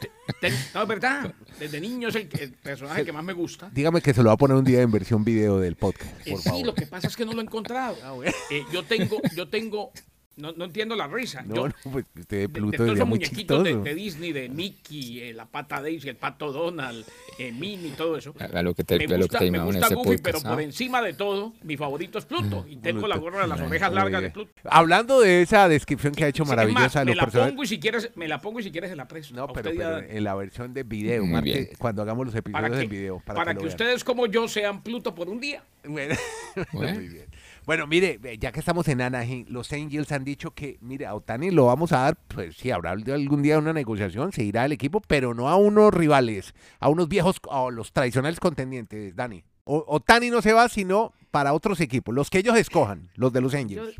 te- 0.00 0.48
te- 0.48 0.56
no, 0.72 0.82
es 0.82 0.88
verdad. 0.88 1.34
Desde 1.58 1.78
niño 1.78 2.08
es 2.08 2.14
el, 2.14 2.28
el 2.40 2.52
personaje 2.52 3.04
que 3.04 3.12
más 3.12 3.22
me 3.22 3.34
gusta. 3.34 3.68
Dígame 3.74 4.00
que 4.00 4.14
se 4.14 4.22
lo 4.22 4.28
va 4.28 4.34
a 4.34 4.36
poner 4.38 4.56
un 4.56 4.64
día 4.64 4.80
en 4.80 4.90
versión 4.90 5.24
video 5.24 5.58
del 5.58 5.76
podcast, 5.76 6.10
Eh, 6.26 6.30
por 6.30 6.40
sí, 6.40 6.48
favor. 6.48 6.66
lo 6.68 6.74
que 6.74 6.86
pasa 6.86 7.08
es 7.08 7.16
que 7.16 7.26
no 7.26 7.34
lo 7.34 7.40
he 7.40 7.44
encontrado. 7.44 7.96
Ah. 8.02 8.14
Eh, 8.50 8.62
yo 8.72 8.82
tengo, 8.82 9.20
yo 9.36 9.48
tengo, 9.48 9.92
no, 10.36 10.52
no 10.52 10.64
entiendo 10.64 10.96
la 10.96 11.06
risa. 11.06 11.42
No, 11.42 11.54
yo, 11.54 11.68
no, 11.68 11.74
pues 11.92 12.04
usted 12.18 12.28
de 12.28 12.36
de, 12.36 12.42
de 12.42 12.48
Pluto 12.48 12.76
todos 12.76 12.88
sería 12.88 12.94
esos 12.94 13.08
muy 13.08 13.18
muñequitos 13.18 13.64
de, 13.64 13.94
Disney, 13.94 14.32
de 14.32 14.48
Mickey, 14.48 15.20
eh, 15.20 15.32
la 15.34 15.46
pata 15.46 15.80
Daisy, 15.82 16.08
el 16.08 16.16
pato 16.16 16.52
Donald, 16.52 17.04
eh, 17.38 17.52
Minnie, 17.52 17.90
todo 17.96 18.16
eso. 18.16 18.34
A- 18.38 18.58
a 18.58 18.62
lo 18.62 18.74
que 18.74 18.84
te- 18.84 18.98
me 18.98 19.04
a 19.04 19.18
lo 19.18 19.28
que 19.28 19.38
gusta, 19.38 19.50
me 19.50 19.58
gusta 19.60 19.88
Goofy, 19.94 20.16
podcast, 20.16 20.24
pero 20.24 20.40
por 20.40 20.58
¿ah? 20.58 20.62
encima 20.62 21.02
de 21.02 21.12
todo, 21.14 21.52
mi 21.62 21.76
favorito 21.76 22.18
es 22.18 22.24
Pluto. 22.24 22.64
Y 22.68 22.76
tengo 22.76 23.06
la 23.08 23.16
gorra 23.16 23.42
de 23.42 23.48
las 23.48 23.60
orejas 23.60 23.92
largas 23.92 24.22
de. 24.22 24.30
Pluto. 24.30 24.52
Hablando 24.64 25.20
de 25.20 25.42
esa 25.42 25.68
descripción 25.68 26.14
que 26.14 26.24
ha 26.24 26.28
hecho 26.28 26.44
maravillosa 26.44 26.82
más, 26.84 26.94
de 26.94 27.04
me 27.04 27.10
los 27.12 27.16
la 27.16 27.22
personajes. 27.24 27.52
pongo 27.52 27.64
y 27.64 27.66
si 27.66 27.78
quieres, 27.80 28.10
me 28.14 28.28
la 28.28 28.40
pongo 28.40 28.60
y 28.60 28.62
si 28.62 28.70
quieres 28.70 28.90
se 28.90 28.96
la 28.96 29.06
presto. 29.08 29.34
No, 29.34 29.48
pero, 29.48 29.70
en 29.70 30.24
la 30.24 30.34
versión 30.34 30.72
de 30.74 30.82
video, 30.82 31.24
bien. 31.42 31.68
cuando 31.78 32.02
hagamos 32.02 32.26
los 32.26 32.34
episodios 32.34 32.78
en 32.78 32.88
video. 32.88 33.22
Para, 33.24 33.36
para 33.36 33.54
que, 33.54 33.66
ustedes 33.66 34.04
como 34.04 34.26
yo 34.26 34.48
sean 34.48 34.82
Pluto 34.82 35.14
por 35.14 35.28
un 35.28 35.40
día. 35.40 35.62
Bueno, 35.84 36.14
Bueno. 36.72 36.94
muy 36.94 37.08
bien. 37.08 37.26
Bueno, 37.64 37.86
mire, 37.86 38.18
ya 38.40 38.50
que 38.50 38.58
estamos 38.60 38.88
en 38.88 39.00
Anaheim, 39.00 39.46
los 39.48 39.72
Angels 39.72 40.10
han 40.10 40.24
dicho 40.24 40.52
que, 40.52 40.78
mire, 40.80 41.06
a 41.06 41.14
Otani 41.14 41.50
lo 41.52 41.66
vamos 41.66 41.92
a 41.92 41.98
dar, 42.00 42.16
pues 42.26 42.56
sí, 42.56 42.70
habrá 42.72 42.90
algún 42.90 43.42
día 43.42 43.58
una 43.58 43.72
negociación, 43.72 44.32
se 44.32 44.42
irá 44.42 44.64
al 44.64 44.72
equipo, 44.72 45.00
pero 45.00 45.32
no 45.32 45.48
a 45.48 45.54
unos 45.56 45.94
rivales, 45.94 46.54
a 46.80 46.88
unos 46.88 47.08
viejos, 47.08 47.36
a 47.50 47.68
los 47.70 47.92
tradicionales 47.92 48.40
contendientes, 48.40 49.14
Dani. 49.14 49.44
O- 49.64 49.84
Otani 49.86 50.28
no 50.30 50.42
se 50.42 50.52
va, 50.52 50.68
sino 50.68 51.12
para 51.30 51.52
otros 51.52 51.80
equipos, 51.80 52.12
los 52.12 52.30
que 52.30 52.38
ellos 52.38 52.56
escojan, 52.58 53.10
los 53.14 53.32
de 53.32 53.40
los 53.40 53.54
Angels. 53.54 53.94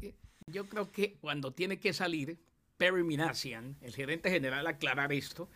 yo 0.47 0.67
creo 0.69 0.91
que 0.91 1.15
cuando 1.21 1.53
tiene 1.53 1.79
que 1.79 1.93
salir 1.93 2.39
Perry 2.77 3.05
Minasian, 3.05 3.77
el 3.81 3.95
gerente 3.95 4.29
general, 4.29 4.67
aclarar 4.67 5.13
esto, 5.13 5.49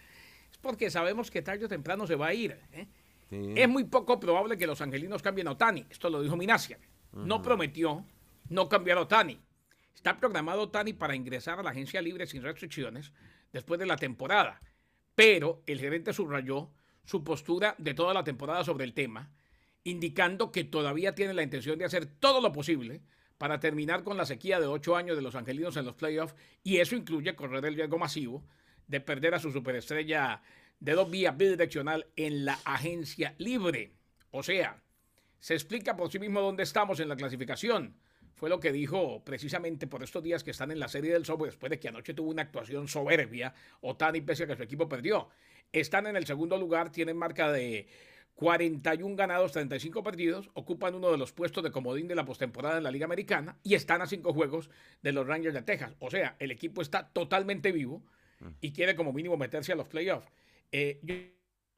es 0.52 0.58
porque 0.58 0.90
sabemos 0.90 1.32
que 1.32 1.42
tarde 1.42 1.64
o 1.64 1.68
temprano 1.68 2.06
se 2.06 2.14
va 2.14 2.28
a 2.28 2.34
ir. 2.34 2.56
¿eh? 2.72 2.86
Es 3.56 3.68
muy 3.68 3.82
poco 3.82 4.20
probable 4.20 4.56
que 4.56 4.68
los 4.68 4.80
angelinos 4.80 5.22
cambien 5.22 5.48
a 5.48 5.52
Otani. 5.52 5.84
Esto 5.90 6.08
lo 6.08 6.22
dijo 6.22 6.36
Minasian. 6.36 6.78
No 7.24 7.42
prometió 7.42 8.04
no 8.48 8.68
cambiar 8.68 8.98
a 8.98 9.02
Otani. 9.02 9.40
Está 9.94 10.18
programado 10.18 10.62
Otani 10.62 10.92
para 10.92 11.16
ingresar 11.16 11.58
a 11.58 11.62
la 11.62 11.70
agencia 11.70 12.02
libre 12.02 12.26
sin 12.26 12.42
restricciones 12.42 13.12
después 13.52 13.80
de 13.80 13.86
la 13.86 13.96
temporada. 13.96 14.60
Pero 15.14 15.62
el 15.66 15.80
gerente 15.80 16.12
subrayó 16.12 16.70
su 17.04 17.24
postura 17.24 17.74
de 17.78 17.94
toda 17.94 18.12
la 18.12 18.24
temporada 18.24 18.64
sobre 18.64 18.84
el 18.84 18.92
tema, 18.92 19.30
indicando 19.84 20.52
que 20.52 20.64
todavía 20.64 21.14
tiene 21.14 21.32
la 21.32 21.42
intención 21.42 21.78
de 21.78 21.86
hacer 21.86 22.06
todo 22.06 22.40
lo 22.40 22.52
posible 22.52 23.00
para 23.38 23.60
terminar 23.60 24.02
con 24.02 24.16
la 24.16 24.26
sequía 24.26 24.60
de 24.60 24.66
ocho 24.66 24.96
años 24.96 25.16
de 25.16 25.22
los 25.22 25.34
angelinos 25.34 25.76
en 25.76 25.84
los 25.84 25.94
playoffs, 25.94 26.34
y 26.62 26.78
eso 26.78 26.96
incluye 26.96 27.36
correr 27.36 27.64
el 27.64 27.74
riesgo 27.74 27.98
masivo 27.98 28.44
de 28.86 29.00
perder 29.00 29.34
a 29.34 29.38
su 29.38 29.50
superestrella 29.50 30.42
de 30.80 30.92
dos 30.92 31.10
vías 31.10 31.36
bidireccional 31.36 32.06
en 32.16 32.44
la 32.44 32.58
agencia 32.64 33.34
libre. 33.38 33.92
O 34.30 34.42
sea, 34.42 34.82
se 35.46 35.54
explica 35.54 35.96
por 35.96 36.10
sí 36.10 36.18
mismo 36.18 36.40
dónde 36.40 36.64
estamos 36.64 36.98
en 36.98 37.08
la 37.08 37.14
clasificación. 37.14 37.94
Fue 38.34 38.50
lo 38.50 38.58
que 38.58 38.72
dijo 38.72 39.22
precisamente 39.22 39.86
por 39.86 40.02
estos 40.02 40.20
días 40.20 40.42
que 40.42 40.50
están 40.50 40.72
en 40.72 40.80
la 40.80 40.88
serie 40.88 41.12
del 41.12 41.24
sobre, 41.24 41.50
después 41.50 41.70
de 41.70 41.78
que 41.78 41.86
anoche 41.86 42.14
tuvo 42.14 42.30
una 42.30 42.42
actuación 42.42 42.88
soberbia, 42.88 43.54
Otani, 43.80 44.22
pese 44.22 44.42
a 44.42 44.48
que 44.48 44.56
su 44.56 44.64
equipo 44.64 44.88
perdió. 44.88 45.28
Están 45.70 46.08
en 46.08 46.16
el 46.16 46.26
segundo 46.26 46.58
lugar, 46.58 46.90
tienen 46.90 47.16
marca 47.16 47.52
de 47.52 47.86
41 48.34 49.14
ganados, 49.14 49.52
35 49.52 50.02
perdidos, 50.02 50.50
ocupan 50.54 50.96
uno 50.96 51.12
de 51.12 51.16
los 51.16 51.30
puestos 51.30 51.62
de 51.62 51.70
comodín 51.70 52.08
de 52.08 52.16
la 52.16 52.24
postemporada 52.24 52.78
en 52.78 52.82
la 52.82 52.90
Liga 52.90 53.04
Americana 53.04 53.56
y 53.62 53.74
están 53.76 54.02
a 54.02 54.08
cinco 54.08 54.32
juegos 54.32 54.68
de 55.02 55.12
los 55.12 55.28
Rangers 55.28 55.54
de 55.54 55.62
Texas. 55.62 55.94
O 56.00 56.10
sea, 56.10 56.34
el 56.40 56.50
equipo 56.50 56.82
está 56.82 57.06
totalmente 57.10 57.70
vivo 57.70 58.02
y 58.60 58.72
quiere 58.72 58.96
como 58.96 59.12
mínimo 59.12 59.36
meterse 59.36 59.70
a 59.70 59.76
los 59.76 59.86
playoffs. 59.86 60.26
Eh, 60.72 61.30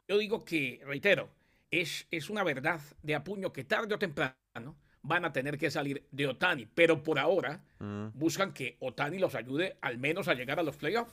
yo 0.09 0.17
digo 0.17 0.43
que, 0.43 0.81
reitero, 0.87 1.29
es, 1.71 2.07
es 2.11 2.31
una 2.31 2.43
verdad 2.45 2.81
de 3.03 3.15
apuño 3.15 3.53
que 3.53 3.65
tarde 3.65 3.95
o 3.95 3.99
temprano 3.99 4.77
van 5.03 5.25
a 5.25 5.33
tener 5.33 5.59
que 5.59 5.71
salir 5.71 6.07
de 6.11 6.27
Otani, 6.27 6.67
pero 6.67 7.03
por 7.03 7.19
ahora 7.19 7.63
buscan 8.15 8.53
que 8.53 8.77
Otani 8.81 9.19
los 9.19 9.35
ayude 9.35 9.77
al 9.81 9.99
menos 9.99 10.29
a 10.29 10.35
llegar 10.35 10.59
a 10.59 10.63
los 10.63 10.77
playoffs. 10.77 11.13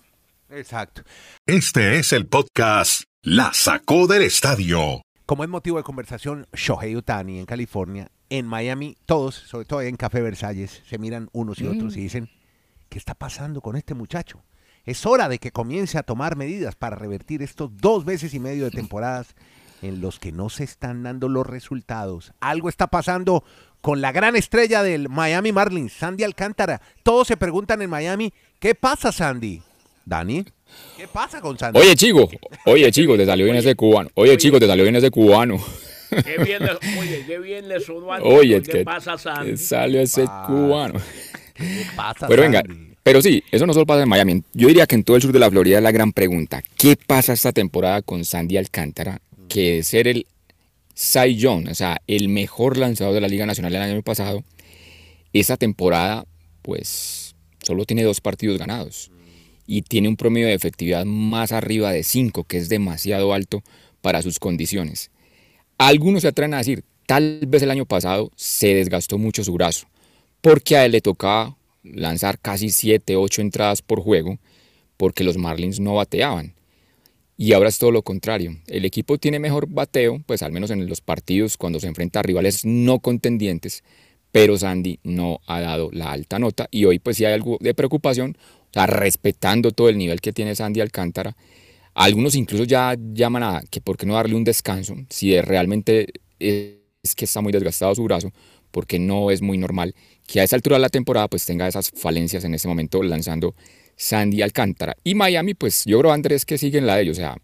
Exacto. 0.50 1.03
Este 1.45 1.97
es 1.97 2.13
el 2.13 2.27
podcast 2.27 3.03
La 3.21 3.53
Sacó 3.53 4.07
del 4.07 4.24
Estadio. 4.24 5.01
Como 5.25 5.43
es 5.43 5.50
motivo 5.50 5.77
de 5.77 5.83
conversación, 5.83 6.45
Shohei 6.53 6.95
Otani 6.95 7.39
en 7.39 7.45
California 7.45 8.12
en 8.29 8.47
Miami, 8.47 8.97
todos, 9.05 9.35
sobre 9.35 9.65
todo 9.65 9.81
en 9.81 9.95
Café 9.97 10.21
Versalles, 10.21 10.81
se 10.88 10.97
miran 10.97 11.29
unos 11.31 11.59
y 11.59 11.67
otros 11.67 11.95
y 11.95 12.01
dicen, 12.01 12.29
¿qué 12.89 12.97
está 12.97 13.13
pasando 13.13 13.62
con 13.62 13.75
este 13.75 13.93
muchacho? 13.93 14.43
Es 14.83 15.05
hora 15.05 15.29
de 15.29 15.39
que 15.39 15.51
comience 15.51 15.97
a 15.97 16.03
tomar 16.03 16.35
medidas 16.35 16.75
para 16.75 16.95
revertir 16.95 17.41
estos 17.41 17.75
dos 17.77 18.05
veces 18.05 18.33
y 18.33 18.39
medio 18.39 18.65
de 18.65 18.71
temporadas 18.71 19.35
en 19.88 20.01
los 20.01 20.20
que 20.20 20.32
no 20.32 20.50
se 20.50 20.63
están 20.63 21.04
dando 21.04 21.30
los 21.30 21.46
resultados. 21.46 22.34
Algo 22.39 22.70
está 22.70 22.88
pasando 22.88 23.44
con 23.82 24.01
la 24.01 24.12
gran 24.12 24.36
estrella 24.36 24.82
del 24.84 25.10
Miami 25.10 25.51
Marlins, 25.51 25.94
Sandy 25.94 26.24
Alcántara. 26.24 26.82
Todos 27.04 27.27
se 27.27 27.38
preguntan 27.38 27.82
en 27.82 27.89
Miami, 27.89 28.34
¿qué 28.60 28.74
pasa, 28.75 29.12
Sandy? 29.12 29.62
Dani, 30.06 30.46
¿qué 30.98 31.08
pasa 31.08 31.42
con 31.42 31.58
Sandy? 31.58 31.80
Oye, 31.80 31.96
chico, 31.96 32.30
oye, 32.65 32.92
chico, 32.92 33.18
te 33.18 33.25
salió 33.25 33.46
bien 33.46 33.58
ese 33.58 33.75
cubano. 33.75 34.10
Oye, 34.15 34.38
chico, 34.38 34.60
te 34.60 34.68
salió 34.68 34.84
bien 34.84 34.96
ese 34.96 35.10
cubano. 35.12 35.58
Qué 36.10 36.38
bien 36.44 36.63
le, 36.63 36.72
oye, 37.00 37.24
qué 37.25 37.39
bien 37.39 37.68
le 37.68 37.80
sonó 37.80 38.13
a 38.13 38.22
Oye, 38.22 38.62
¿Qué 38.62 38.86
pasa, 38.86 39.18
Sandy? 39.18 39.51
te 39.51 39.58
salió 39.58 40.00
ese 40.01 40.25
pasa? 40.25 40.46
cubano. 40.48 41.00
¿Qué 41.56 41.86
pasa, 41.96 42.27
Pero 42.27 42.44
venga, 42.44 42.62
Sandy? 42.62 42.94
pero 43.01 43.22
sí, 43.22 43.44
eso 43.51 43.65
no 43.65 43.74
solo 43.74 43.86
pasa 43.88 44.04
en 44.04 44.10
Miami. 44.10 44.44
Yo 44.54 44.68
diría 44.68 44.86
que 44.86 44.96
en 44.96 45.04
todo 45.04 45.15
el 45.15 45.24
sur 45.24 45.32
de 45.32 45.39
la 45.39 45.50
Florida 45.50 45.77
es 45.77 45.84
la 45.84 45.92
gran 45.92 46.13
pregunta. 46.13 46.62
¿Qué 46.77 46.96
pasa 46.96 47.34
esta 47.34 47.51
temporada 47.51 48.01
con 48.04 48.24
Sandy 48.25 48.58
Alcántara? 48.58 49.20
Que 49.47 49.83
ser 49.83 50.07
el 50.07 50.27
Cy 50.93 51.35
Young, 51.35 51.67
o 51.69 51.75
sea, 51.75 52.01
el 52.07 52.29
mejor 52.29 52.77
lanzador 52.77 53.13
de 53.13 53.21
la 53.21 53.27
Liga 53.27 53.45
Nacional 53.45 53.75
el 53.75 53.81
año 53.81 54.01
pasado, 54.01 54.43
esta 55.33 55.57
temporada, 55.57 56.25
pues, 56.61 57.35
solo 57.61 57.85
tiene 57.85 58.03
dos 58.03 58.21
partidos 58.21 58.57
ganados. 58.57 59.11
Y 59.67 59.81
tiene 59.81 60.07
un 60.07 60.15
promedio 60.15 60.47
de 60.47 60.53
efectividad 60.53 61.05
más 61.05 61.51
arriba 61.51 61.91
de 61.91 62.03
5, 62.03 62.43
que 62.45 62.57
es 62.57 62.69
demasiado 62.69 63.33
alto 63.33 63.63
para 64.01 64.21
sus 64.21 64.39
condiciones. 64.39 65.11
Algunos 65.77 66.21
se 66.21 66.29
atreven 66.29 66.53
a 66.53 66.59
decir, 66.59 66.83
tal 67.05 67.41
vez 67.47 67.61
el 67.63 67.71
año 67.71 67.85
pasado 67.85 68.31
se 68.35 68.73
desgastó 68.73 69.17
mucho 69.17 69.43
su 69.43 69.53
brazo, 69.53 69.87
porque 70.41 70.77
a 70.77 70.85
él 70.85 70.93
le 70.93 71.01
tocaba 71.01 71.57
lanzar 71.83 72.39
casi 72.39 72.69
7, 72.69 73.15
8 73.15 73.41
entradas 73.41 73.81
por 73.81 74.01
juego, 74.01 74.37
porque 74.97 75.23
los 75.23 75.37
Marlins 75.37 75.79
no 75.79 75.95
bateaban. 75.95 76.54
Y 77.38 77.54
ahora 77.54 77.70
es 77.70 77.77
todo 77.77 77.92
lo 77.92 78.01
contrario. 78.01 78.58
El 78.68 78.86
equipo 78.86 79.18
tiene 79.18 79.39
mejor 79.39 79.68
bateo, 79.68 80.22
pues 80.25 80.42
al 80.42 80.51
menos 80.51 80.72
en 80.72 80.88
los 80.88 81.01
partidos 81.01 81.58
cuando 81.58 81.80
se 81.80 81.88
enfrenta 81.88 82.20
a 82.20 82.24
rivales 82.24 82.63
no 82.63 83.00
contendientes, 83.00 83.84
pero 84.32 84.58
Sandy 84.58 85.00
no 85.04 85.39
ha 85.46 85.60
dado 85.60 85.89
la 85.92 86.12
alta 86.12 86.39
nota 86.39 86.68
y 86.72 86.86
hoy 86.86 87.00
pues 87.00 87.18
sí 87.18 87.25
hay 87.25 87.34
algo 87.34 87.58
de 87.60 87.74
preocupación, 87.74 88.38
o 88.75 88.86
respetando 88.86 89.72
todo 89.72 89.89
el 89.89 89.98
nivel 89.98 90.22
que 90.22 90.34
tiene 90.34 90.56
Sandy 90.56 90.82
Alcántara. 90.82 91.36
Algunos 91.94 92.36
incluso 92.36 92.65
ya 92.65 92.96
llaman 93.13 93.44
a 93.44 93.62
que 93.70 93.80
por 93.80 93.98
qué 93.98 94.06
no 94.06 94.15
darle 94.15 94.36
un 94.36 94.44
descanso, 94.44 94.96
si 95.10 95.39
realmente 95.39 96.08
es 96.39 97.15
que 97.15 97.25
está 97.25 97.42
muy 97.42 97.54
desgastado 97.54 97.96
su 97.96 98.04
brazo, 98.04 98.34
porque 98.72 99.00
no 99.00 99.32
es 99.32 99.42
muy 99.42 99.58
normal 99.58 99.96
que 100.27 100.42
a 100.42 100.44
esa 100.44 100.58
altura 100.58 100.75
de 100.75 100.82
la 100.82 100.89
temporada 100.89 101.30
pues 101.30 101.46
tenga 101.46 101.68
esas 101.68 101.92
falencias 101.92 102.44
en 102.44 102.54
ese 102.54 102.68
momento 102.68 103.01
lanzando 103.04 103.56
Sandy 103.95 104.41
Alcántara. 104.41 104.95
Y 105.03 105.15
Miami, 105.15 105.53
pues 105.53 105.83
yo 105.85 105.99
creo, 105.99 106.11
Andrés, 106.11 106.45
que 106.45 106.57
siguen 106.57 106.85
la 106.85 106.95
de 106.97 107.03
ellos. 107.03 107.17
O 107.17 107.21
sea, 107.21 107.37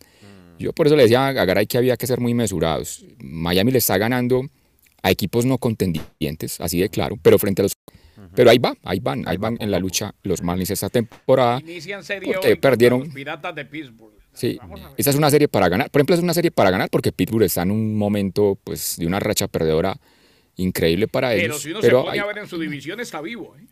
yo 0.60 0.74
por 0.74 0.88
eso 0.88 0.96
le 0.96 1.03
decía 1.03 1.27
a 1.27 1.34
Garay 1.34 1.65
que 1.67 1.77
había 1.77 1.98
que 1.98 2.08
ser 2.08 2.20
muy 2.20 2.34
mesurados. 2.34 3.05
Miami 3.20 3.72
le 3.72 3.77
está 3.79 3.98
ganando 3.98 4.43
a 5.03 5.10
equipos 5.12 5.46
no 5.46 5.58
contendientes, 5.58 6.62
así 6.62 6.79
de 6.79 6.89
claro, 6.89 7.17
pero 7.22 7.39
frente 7.39 7.62
a 7.62 7.63
los... 7.63 7.74
Pero 8.36 8.51
ahí 8.51 8.60
va, 8.60 8.75
ahí 8.84 9.00
van, 9.00 9.27
ahí 9.27 9.38
van 9.38 9.58
en 9.60 9.72
la 9.72 9.79
lucha 9.79 10.13
los 10.22 10.43
Marlins 10.43 10.70
esta 10.70 10.89
temporada. 10.89 11.60
Inician 11.60 12.03
serie 12.03 12.31
porque 12.34 12.50
hoy 12.50 12.55
perdieron. 12.55 13.00
los 13.05 13.10
Piratas 13.13 13.55
de 13.55 13.65
Pittsburgh. 13.65 14.13
Sí, 14.34 14.60
esa 14.96 15.10
es 15.10 15.15
una 15.15 15.29
serie 15.31 15.48
para 15.48 15.67
ganar. 15.70 15.89
Por 15.89 16.00
ejemplo, 16.00 16.15
es 16.15 16.22
una 16.22 16.34
serie 16.36 16.51
para 16.51 16.70
ganar 16.70 16.89
porque 16.91 17.12
Pittsburgh 17.12 17.43
está 17.43 17.63
en 17.63 17.72
un 17.72 17.98
momento 17.98 18.58
pues 18.63 18.96
de 18.98 19.08
una 19.08 19.20
racha 19.20 19.48
perdedora 19.48 19.98
increíble 20.55 21.08
para 21.08 21.29
Pero 21.29 21.46
ellos. 21.55 21.62
si 21.62 21.72
uno 21.72 21.79
pero 21.81 22.00
se 22.01 22.05
pone 22.05 22.13
hay- 22.13 22.20
a 22.20 22.25
ver 22.27 22.38
en 22.38 22.48
su 22.48 22.60
división, 22.60 23.00
está 23.00 23.20
vivo. 23.22 23.55
¿eh? 23.58 23.65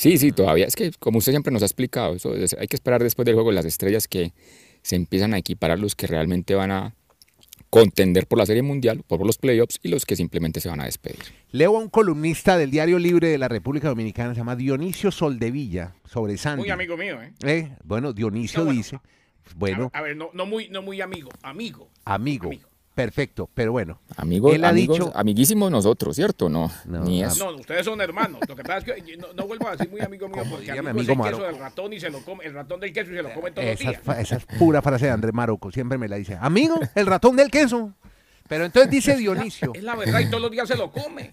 Sí, 0.00 0.16
sí, 0.16 0.32
todavía. 0.32 0.64
Es 0.64 0.76
que, 0.76 0.92
como 0.98 1.18
usted 1.18 1.32
siempre 1.32 1.52
nos 1.52 1.60
ha 1.60 1.66
explicado, 1.66 2.14
eso 2.14 2.34
es- 2.34 2.56
hay 2.58 2.68
que 2.68 2.76
esperar 2.76 3.02
después 3.02 3.26
del 3.26 3.34
juego 3.34 3.50
de 3.50 3.56
las 3.56 3.66
estrellas 3.66 4.08
que 4.08 4.32
se 4.80 4.96
empiezan 4.96 5.34
a 5.34 5.38
equiparar 5.38 5.78
los 5.78 5.94
que 5.94 6.06
realmente 6.06 6.54
van 6.54 6.70
a 6.70 6.94
contender 7.68 8.26
por 8.26 8.38
la 8.38 8.46
Serie 8.46 8.62
Mundial, 8.62 9.02
por 9.06 9.24
los 9.26 9.36
playoffs 9.36 9.78
y 9.82 9.88
los 9.88 10.06
que 10.06 10.16
simplemente 10.16 10.58
se 10.62 10.70
van 10.70 10.80
a 10.80 10.86
despedir. 10.86 11.18
Leo 11.52 11.76
a 11.76 11.80
un 11.80 11.90
columnista 11.90 12.56
del 12.56 12.70
Diario 12.70 12.98
Libre 12.98 13.28
de 13.28 13.36
la 13.36 13.48
República 13.48 13.88
Dominicana, 13.88 14.32
se 14.32 14.38
llama 14.40 14.56
Dionisio 14.56 15.10
Soldevilla, 15.10 15.92
sobre 16.06 16.38
Sandy. 16.38 16.62
Muy 16.62 16.70
amigo 16.70 16.96
mío, 16.96 17.20
¿eh? 17.20 17.34
Eh, 17.44 17.76
bueno, 17.84 18.14
Dionisio 18.14 18.60
No, 18.60 18.64
bueno. 18.64 18.78
dice, 18.78 18.98
bueno, 19.54 19.90
A 19.92 20.00
ver, 20.00 20.00
a 20.00 20.02
ver, 20.02 20.16
no, 20.16 20.30
no 20.32 20.46
muy, 20.46 20.70
no 20.70 20.80
muy 20.80 21.02
amigo, 21.02 21.28
amigo. 21.42 21.90
amigo, 22.06 22.46
amigo. 22.46 22.69
Perfecto, 23.02 23.48
pero 23.54 23.72
bueno. 23.72 23.98
Amigos, 24.16 24.54
Él 24.54 24.64
ha 24.64 24.68
amigos, 24.70 24.98
dicho- 24.98 25.12
amiguísimos 25.14 25.70
nosotros, 25.70 26.14
¿cierto? 26.16 26.48
No, 26.48 26.70
No, 26.86 27.02
ni 27.04 27.22
eso. 27.22 27.50
No, 27.52 27.56
ustedes 27.58 27.84
son 27.84 28.00
hermanos. 28.00 28.40
Lo 28.48 28.54
que 28.56 28.62
pasa 28.62 28.78
es 28.94 29.02
que 29.04 29.16
no, 29.16 29.28
no 29.34 29.46
vuelvo 29.46 29.68
a 29.68 29.72
decir 29.72 29.88
muy 29.90 30.00
amigo 30.00 30.28
mío 30.28 30.42
porque 30.50 30.66
dígame, 30.70 30.90
amigo, 30.90 31.02
es 31.02 31.08
amigo 31.08 31.24
el 31.26 31.30
queso 31.30 31.42
Maro. 31.42 31.52
del 31.52 31.60
ratón 31.62 31.92
y 31.92 32.00
se 32.00 32.10
lo 32.10 32.20
come, 32.24 32.44
el 32.44 32.54
ratón 32.54 32.80
del 32.80 32.92
queso 32.92 33.12
y 33.12 33.16
se 33.16 33.22
lo 33.22 33.32
come 33.34 33.50
todos 33.50 33.66
los 33.68 33.80
Esa, 33.80 33.90
días. 33.90 34.02
fa- 34.02 34.20
esa 34.20 34.36
es 34.36 34.44
pura 34.58 34.82
frase 34.82 35.06
de 35.06 35.10
Andrés 35.12 35.34
Maroco, 35.34 35.70
siempre 35.70 35.98
me 35.98 36.08
la 36.08 36.16
dice. 36.16 36.36
Amigo, 36.40 36.78
el 36.94 37.06
ratón 37.06 37.36
del 37.36 37.50
queso. 37.50 37.92
Pero 38.48 38.64
entonces 38.64 38.90
dice 38.90 39.16
Dionisio, 39.16 39.72
Es 39.74 39.82
la 39.84 39.94
verdad 39.94 40.18
y 40.20 40.26
todos 40.28 40.42
los 40.42 40.50
días 40.50 40.66
se 40.66 40.76
lo 40.76 40.90
come. 40.90 41.30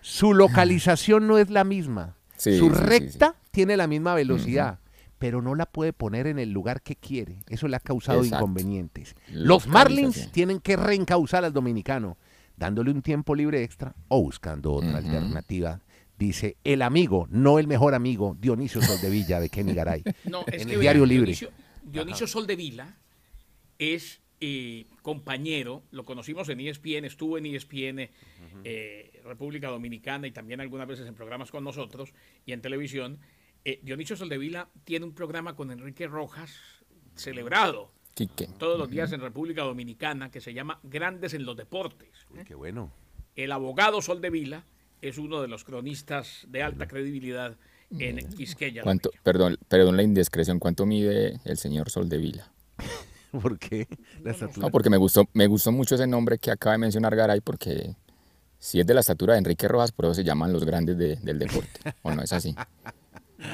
su 0.00 0.34
localización 0.34 1.26
no 1.28 1.38
es 1.38 1.48
la 1.50 1.64
misma. 1.64 2.16
Sí, 2.36 2.58
su 2.58 2.68
sí, 2.70 2.74
sí, 2.76 2.82
recta 2.82 3.34
tiene 3.50 3.76
la 3.76 3.86
misma 3.86 4.14
velocidad, 4.14 4.78
pero 5.18 5.42
no 5.42 5.54
la 5.54 5.66
puede 5.66 5.92
poner 5.92 6.26
en 6.26 6.38
el 6.38 6.50
lugar 6.50 6.82
que 6.82 6.96
quiere. 6.96 7.38
Eso 7.48 7.68
le 7.68 7.76
ha 7.76 7.80
causado 7.80 8.22
Exacto. 8.22 8.44
inconvenientes. 8.44 9.14
Los 9.32 9.66
Marlins 9.66 10.30
tienen 10.32 10.60
que 10.60 10.76
reencauzar 10.76 11.44
al 11.44 11.52
dominicano, 11.52 12.18
dándole 12.56 12.90
un 12.90 13.02
tiempo 13.02 13.34
libre 13.34 13.62
extra 13.62 13.94
o 14.08 14.20
buscando 14.20 14.72
otra 14.72 14.98
alternativa. 14.98 15.80
Dice 16.18 16.56
el 16.64 16.82
amigo, 16.82 17.26
no 17.30 17.58
el 17.58 17.66
mejor 17.66 17.94
amigo, 17.94 18.36
Dionisio 18.40 18.80
Soldevilla 18.80 19.38
de 19.38 19.50
Kenny 19.50 19.74
Garay. 19.74 20.02
No, 20.24 20.44
es 20.46 20.62
en 20.62 20.68
que 20.68 20.74
el 20.74 20.80
Diario 20.80 21.04
Libre. 21.04 21.26
Dionisio, 21.26 21.50
Dionisio 21.84 22.26
Soldevila 22.26 22.96
es 23.78 24.20
eh, 24.40 24.86
compañero, 25.02 25.82
lo 25.90 26.04
conocimos 26.04 26.48
en 26.48 26.60
ESPN, 26.60 27.04
estuvo 27.04 27.38
en 27.38 27.46
ESPN, 27.46 28.10
eh, 28.64 29.20
República 29.24 29.68
Dominicana 29.68 30.26
y 30.26 30.30
también 30.30 30.60
algunas 30.60 30.86
veces 30.86 31.06
en 31.06 31.14
programas 31.14 31.50
con 31.50 31.64
nosotros 31.64 32.12
y 32.44 32.52
en 32.52 32.60
televisión. 32.60 33.18
Eh, 33.68 33.80
Dionisio 33.82 34.14
Soldevila 34.16 34.68
tiene 34.84 35.04
un 35.06 35.12
programa 35.12 35.56
con 35.56 35.72
Enrique 35.72 36.06
Rojas 36.06 36.52
celebrado 37.16 37.90
Quique. 38.14 38.48
todos 38.60 38.78
los 38.78 38.88
días 38.88 39.10
en 39.10 39.20
República 39.20 39.62
Dominicana 39.64 40.30
que 40.30 40.40
se 40.40 40.54
llama 40.54 40.78
Grandes 40.84 41.34
en 41.34 41.44
los 41.44 41.56
Deportes. 41.56 42.10
Uy, 42.30 42.44
qué 42.44 42.54
bueno. 42.54 42.92
El 43.34 43.50
abogado 43.50 44.00
Soldevila 44.02 44.64
es 45.02 45.18
uno 45.18 45.42
de 45.42 45.48
los 45.48 45.64
cronistas 45.64 46.46
de 46.48 46.62
alta 46.62 46.86
credibilidad 46.86 47.56
en 47.98 48.18
Quisqueya. 48.28 48.82
¿Cuánto, 48.84 49.10
perdón, 49.24 49.58
perdón 49.66 49.96
la 49.96 50.04
indiscreción, 50.04 50.60
¿cuánto 50.60 50.86
mide 50.86 51.40
el 51.44 51.56
señor 51.56 51.90
Soldevila? 51.90 52.52
¿Por 53.32 53.58
qué? 53.58 53.88
La 54.22 54.30
estatura. 54.30 54.64
No, 54.64 54.70
porque 54.70 54.90
me 54.90 54.96
gustó, 54.96 55.24
me 55.32 55.48
gustó 55.48 55.72
mucho 55.72 55.96
ese 55.96 56.06
nombre 56.06 56.38
que 56.38 56.52
acaba 56.52 56.74
de 56.74 56.78
mencionar 56.78 57.16
Garay, 57.16 57.40
porque 57.40 57.96
si 58.60 58.78
es 58.78 58.86
de 58.86 58.94
la 58.94 59.00
estatura 59.00 59.32
de 59.32 59.40
Enrique 59.40 59.66
Rojas, 59.66 59.90
por 59.90 60.04
eso 60.04 60.14
se 60.14 60.22
llaman 60.22 60.52
los 60.52 60.64
grandes 60.64 60.96
de- 60.96 61.16
del 61.16 61.40
deporte. 61.40 61.80
¿O 62.02 62.14
no 62.14 62.22
es 62.22 62.32
así? 62.32 62.54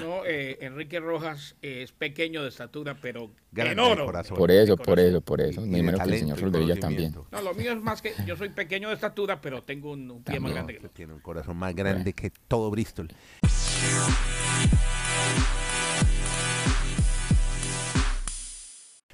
No, 0.00 0.24
eh, 0.24 0.58
Enrique 0.60 1.00
Rojas 1.00 1.56
es 1.62 1.92
pequeño 1.92 2.42
de 2.42 2.48
estatura, 2.48 2.96
pero 3.00 3.30
Grande 3.50 3.72
enorme. 3.72 4.00
de 4.00 4.06
corazón. 4.06 4.36
Por 4.36 4.50
eso, 4.50 4.76
por 4.76 4.98
eso, 4.98 5.20
por 5.20 5.40
eso. 5.40 5.60
Me 5.62 5.78
imagino 5.78 6.04
que 6.04 6.10
el 6.10 6.18
señor 6.20 6.38
Soldevilla 6.38 6.76
también. 6.76 7.14
No, 7.30 7.42
lo 7.42 7.54
mío 7.54 7.72
es 7.72 7.80
más 7.82 8.00
que 8.02 8.14
yo 8.26 8.36
soy 8.36 8.48
pequeño 8.50 8.88
de 8.88 8.94
estatura, 8.94 9.40
pero 9.40 9.62
tengo 9.62 9.92
un, 9.92 10.10
un 10.10 10.22
pie 10.22 10.40
más 10.40 10.52
grande 10.52 10.78
que 10.78 10.88
tiene 10.88 11.12
un 11.12 11.20
corazón 11.20 11.56
más 11.56 11.74
grande 11.74 12.12
que 12.12 12.30
todo 12.48 12.70
Bristol. 12.70 13.08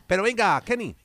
Pero 0.07 0.23
venga, 0.23 0.61
Kenny, 0.63 0.97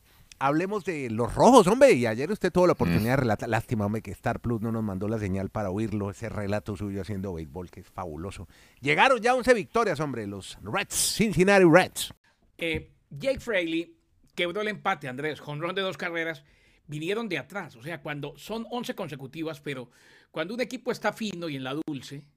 hablemos 0.44 0.84
de 0.84 1.10
los 1.10 1.34
rojos, 1.34 1.68
hombre. 1.68 1.94
Y 1.94 2.06
ayer 2.06 2.30
usted 2.30 2.52
tuvo 2.52 2.68
la 2.68 2.74
oportunidad 2.74 3.12
de 3.12 3.16
relatar. 3.18 3.48
Lástima, 3.48 3.86
hombre, 3.86 4.02
que 4.02 4.12
Star 4.12 4.42
Plus 4.42 4.62
no 4.62 4.72
nos 4.72 4.84
mandó 4.84 5.08
la 5.08 5.18
señal 5.18 5.50
para 5.50 5.70
oírlo. 5.70 6.10
Ese 6.10 6.28
relato 6.28 6.76
suyo 6.76 7.02
haciendo 7.02 7.34
béisbol, 7.34 7.72
que 7.72 7.80
es 7.80 7.88
fabuloso. 7.88 8.48
Llegaron 8.82 9.22
ya 9.22 9.36
11 9.36 9.54
victorias, 9.54 10.00
hombre, 10.02 10.28
los 10.28 10.58
Reds, 10.62 11.16
Cincinnati 11.16 11.64
Reds. 11.64 12.14
Eh, 12.58 12.92
Jake 13.10 13.40
Fraley 13.40 13.96
quebró 14.36 14.62
el 14.62 14.68
empate, 14.68 15.08
Andrés, 15.08 15.40
con 15.40 15.62
ron 15.62 15.76
de 15.76 15.82
dos 15.82 15.98
carreras. 15.98 16.44
Vinieron 16.88 17.30
de 17.30 17.38
atrás, 17.38 17.78
o 17.78 17.82
sea, 17.82 18.02
cuando 18.02 18.38
son 18.38 18.68
11 18.70 18.94
consecutivas, 18.94 19.62
pero 19.62 19.90
cuando 20.32 20.54
un 20.54 20.60
equipo 20.60 20.92
está 20.92 21.14
fino 21.14 21.48
y 21.48 21.56
en 21.56 21.64
la 21.64 21.76
dulce, 21.88 22.28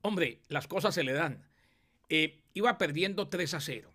hombre, 0.00 0.40
las 0.48 0.66
cosas 0.66 0.94
se 0.94 1.04
le 1.04 1.12
dan. 1.12 1.46
Eh, 2.08 2.42
iba 2.54 2.78
perdiendo 2.78 3.28
3 3.28 3.54
a 3.54 3.60
0. 3.60 3.90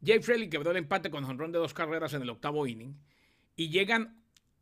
Jake 0.00 0.22
Fraley 0.22 0.48
quebró 0.48 0.70
el 0.70 0.76
empate 0.78 1.10
con 1.10 1.24
jonrón 1.24 1.52
de 1.52 1.58
dos 1.58 1.74
carreras 1.74 2.14
en 2.14 2.22
el 2.22 2.30
octavo 2.30 2.66
inning 2.66 2.94
y 3.56 3.68
llegan 3.68 4.16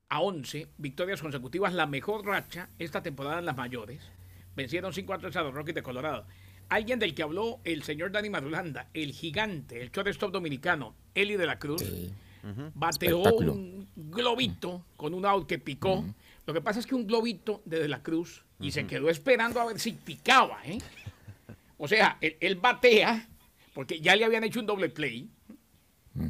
a 0.08 0.20
11 0.20 0.68
victorias 0.78 1.20
consecutivas, 1.20 1.72
la 1.74 1.86
mejor 1.86 2.24
racha 2.24 2.70
esta 2.78 3.02
temporada 3.02 3.38
en 3.38 3.44
las 3.46 3.56
mayores. 3.56 4.00
Vencieron 4.56 4.92
5 4.92 5.12
a 5.14 5.18
3 5.18 5.36
a 5.36 5.42
los 5.42 5.54
Rockies 5.54 5.74
de 5.76 5.82
Colorado. 5.82 6.26
Alguien 6.68 6.98
del 6.98 7.14
que 7.14 7.22
habló 7.22 7.60
el 7.64 7.82
señor 7.82 8.10
Dani 8.10 8.28
Marulanda, 8.30 8.88
el 8.94 9.12
gigante, 9.12 9.80
el 9.80 9.90
shortstop 9.90 10.32
dominicano, 10.32 10.94
Eli 11.14 11.36
de 11.36 11.46
la 11.46 11.58
Cruz, 11.58 11.82
Sí. 11.82 12.12
bateó 12.74 13.18
Espectáculo. 13.18 13.52
un 13.52 13.88
globito 13.96 14.84
con 14.96 15.12
un 15.14 15.24
out 15.26 15.46
que 15.46 15.58
picó 15.58 16.04
Lo 16.46 16.54
que 16.54 16.60
pasa 16.62 16.80
es 16.80 16.86
que 16.86 16.94
un 16.94 17.06
globito 17.06 17.60
de 17.66 17.78
De 17.80 17.88
la 17.88 18.02
Cruz 18.02 18.44
y 18.60 18.70
se 18.72 18.86
quedó 18.86 19.10
esperando 19.10 19.60
a 19.60 19.66
ver 19.66 19.78
si 19.78 19.92
picaba, 19.92 20.58
¿eh? 20.64 20.78
O 21.76 21.86
sea, 21.86 22.16
él, 22.20 22.36
él 22.40 22.56
batea, 22.56 23.28
porque 23.78 24.00
ya 24.00 24.16
le 24.16 24.24
habían 24.24 24.42
hecho 24.42 24.58
un 24.58 24.66
doble 24.66 24.88
play 24.88 25.30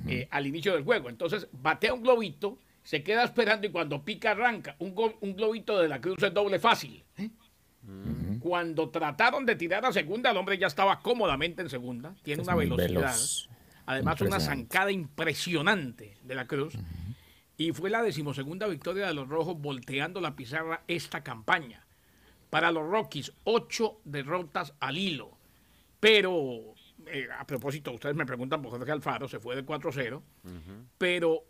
eh, 0.06 0.28
al 0.30 0.46
inicio 0.46 0.74
del 0.74 0.84
juego. 0.84 1.08
Entonces, 1.08 1.48
batea 1.50 1.94
un 1.94 2.02
globito, 2.02 2.58
se 2.82 3.02
queda 3.02 3.24
esperando 3.24 3.66
y 3.66 3.70
cuando 3.70 4.04
pica 4.04 4.32
arranca. 4.32 4.76
Un, 4.80 4.94
go- 4.94 5.16
un 5.22 5.34
globito 5.34 5.78
de 5.78 5.88
la 5.88 5.98
Cruz 5.98 6.22
es 6.22 6.34
doble 6.34 6.58
fácil. 6.58 7.02
¿eh? 7.16 7.30
Cuando 8.38 8.90
trataron 8.90 9.46
de 9.46 9.56
tirar 9.56 9.82
a 9.86 9.94
segunda, 9.94 10.30
el 10.30 10.36
hombre 10.36 10.58
ya 10.58 10.66
estaba 10.66 11.00
cómodamente 11.00 11.62
en 11.62 11.70
segunda. 11.70 12.14
Tiene 12.22 12.42
Es 12.42 12.48
una 12.48 12.54
velocidad. 12.54 12.86
veloz. 12.86 13.48
Además, 13.86 14.20
una 14.20 14.40
zancada 14.40 14.92
impresionante 14.92 16.18
de 16.22 16.34
la 16.34 16.46
Cruz. 16.46 16.74
Y 17.56 17.72
fue 17.72 17.88
la 17.88 18.02
decimosegunda 18.02 18.66
victoria 18.66 19.06
de 19.06 19.14
los 19.14 19.26
Rojos 19.26 19.58
volteando 19.58 20.20
la 20.20 20.36
pizarra 20.36 20.82
esta 20.86 21.24
campaña. 21.24 21.86
Para 22.50 22.70
los 22.72 22.86
Rockies, 22.86 23.32
ocho 23.44 24.02
derrotas 24.04 24.74
al 24.80 24.98
hilo. 24.98 25.30
Pero, 25.98 26.74
eh, 27.06 27.28
a 27.36 27.46
propósito, 27.46 27.92
ustedes 27.92 28.16
me 28.16 28.26
preguntan 28.26 28.62
por 28.62 28.70
Jorge 28.72 28.92
Alfaro, 28.92 29.28
se 29.28 29.38
fue 29.38 29.56
de 29.56 29.64
4-0. 29.64 30.22
Pero 30.98 31.44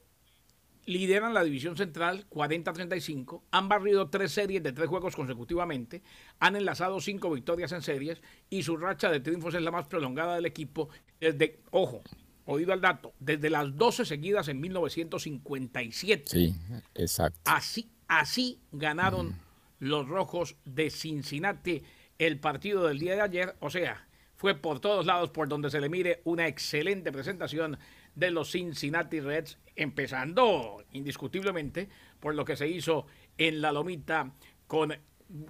lideran 0.86 1.34
la 1.34 1.44
división 1.44 1.76
central 1.76 2.26
40-35, 2.30 3.42
han 3.50 3.68
barrido 3.68 4.08
tres 4.08 4.32
series 4.32 4.62
de 4.62 4.72
tres 4.72 4.88
juegos 4.88 5.14
consecutivamente, 5.14 6.02
han 6.38 6.56
enlazado 6.56 6.98
cinco 7.00 7.30
victorias 7.30 7.72
en 7.72 7.82
series 7.82 8.22
y 8.48 8.62
su 8.62 8.76
racha 8.78 9.10
de 9.10 9.20
triunfos 9.20 9.54
es 9.54 9.60
la 9.60 9.70
más 9.70 9.86
prolongada 9.86 10.36
del 10.36 10.46
equipo 10.46 10.88
desde, 11.20 11.60
ojo, 11.72 12.02
oído 12.46 12.72
al 12.72 12.80
dato, 12.80 13.12
desde 13.20 13.50
las 13.50 13.76
12 13.76 14.06
seguidas 14.06 14.48
en 14.48 14.60
1957. 14.60 16.24
Sí, 16.26 16.54
exacto. 16.94 17.38
Así, 17.44 17.90
así 18.06 18.58
ganaron 18.72 19.36
los 19.80 20.08
rojos 20.08 20.56
de 20.64 20.88
Cincinnati 20.88 21.82
el 22.18 22.40
partido 22.40 22.86
del 22.88 22.98
día 22.98 23.14
de 23.14 23.20
ayer. 23.20 23.56
O 23.60 23.68
sea, 23.68 24.07
fue 24.38 24.54
por 24.54 24.80
todos 24.80 25.04
lados 25.04 25.30
por 25.30 25.48
donde 25.48 25.68
se 25.68 25.80
le 25.80 25.88
mire 25.88 26.22
una 26.24 26.46
excelente 26.46 27.12
presentación 27.12 27.76
de 28.14 28.30
los 28.30 28.52
Cincinnati 28.52 29.20
Reds, 29.20 29.58
empezando 29.76 30.84
indiscutiblemente 30.92 31.88
por 32.20 32.34
lo 32.34 32.44
que 32.44 32.56
se 32.56 32.68
hizo 32.68 33.06
en 33.36 33.60
la 33.60 33.72
lomita 33.72 34.32
con 34.66 34.94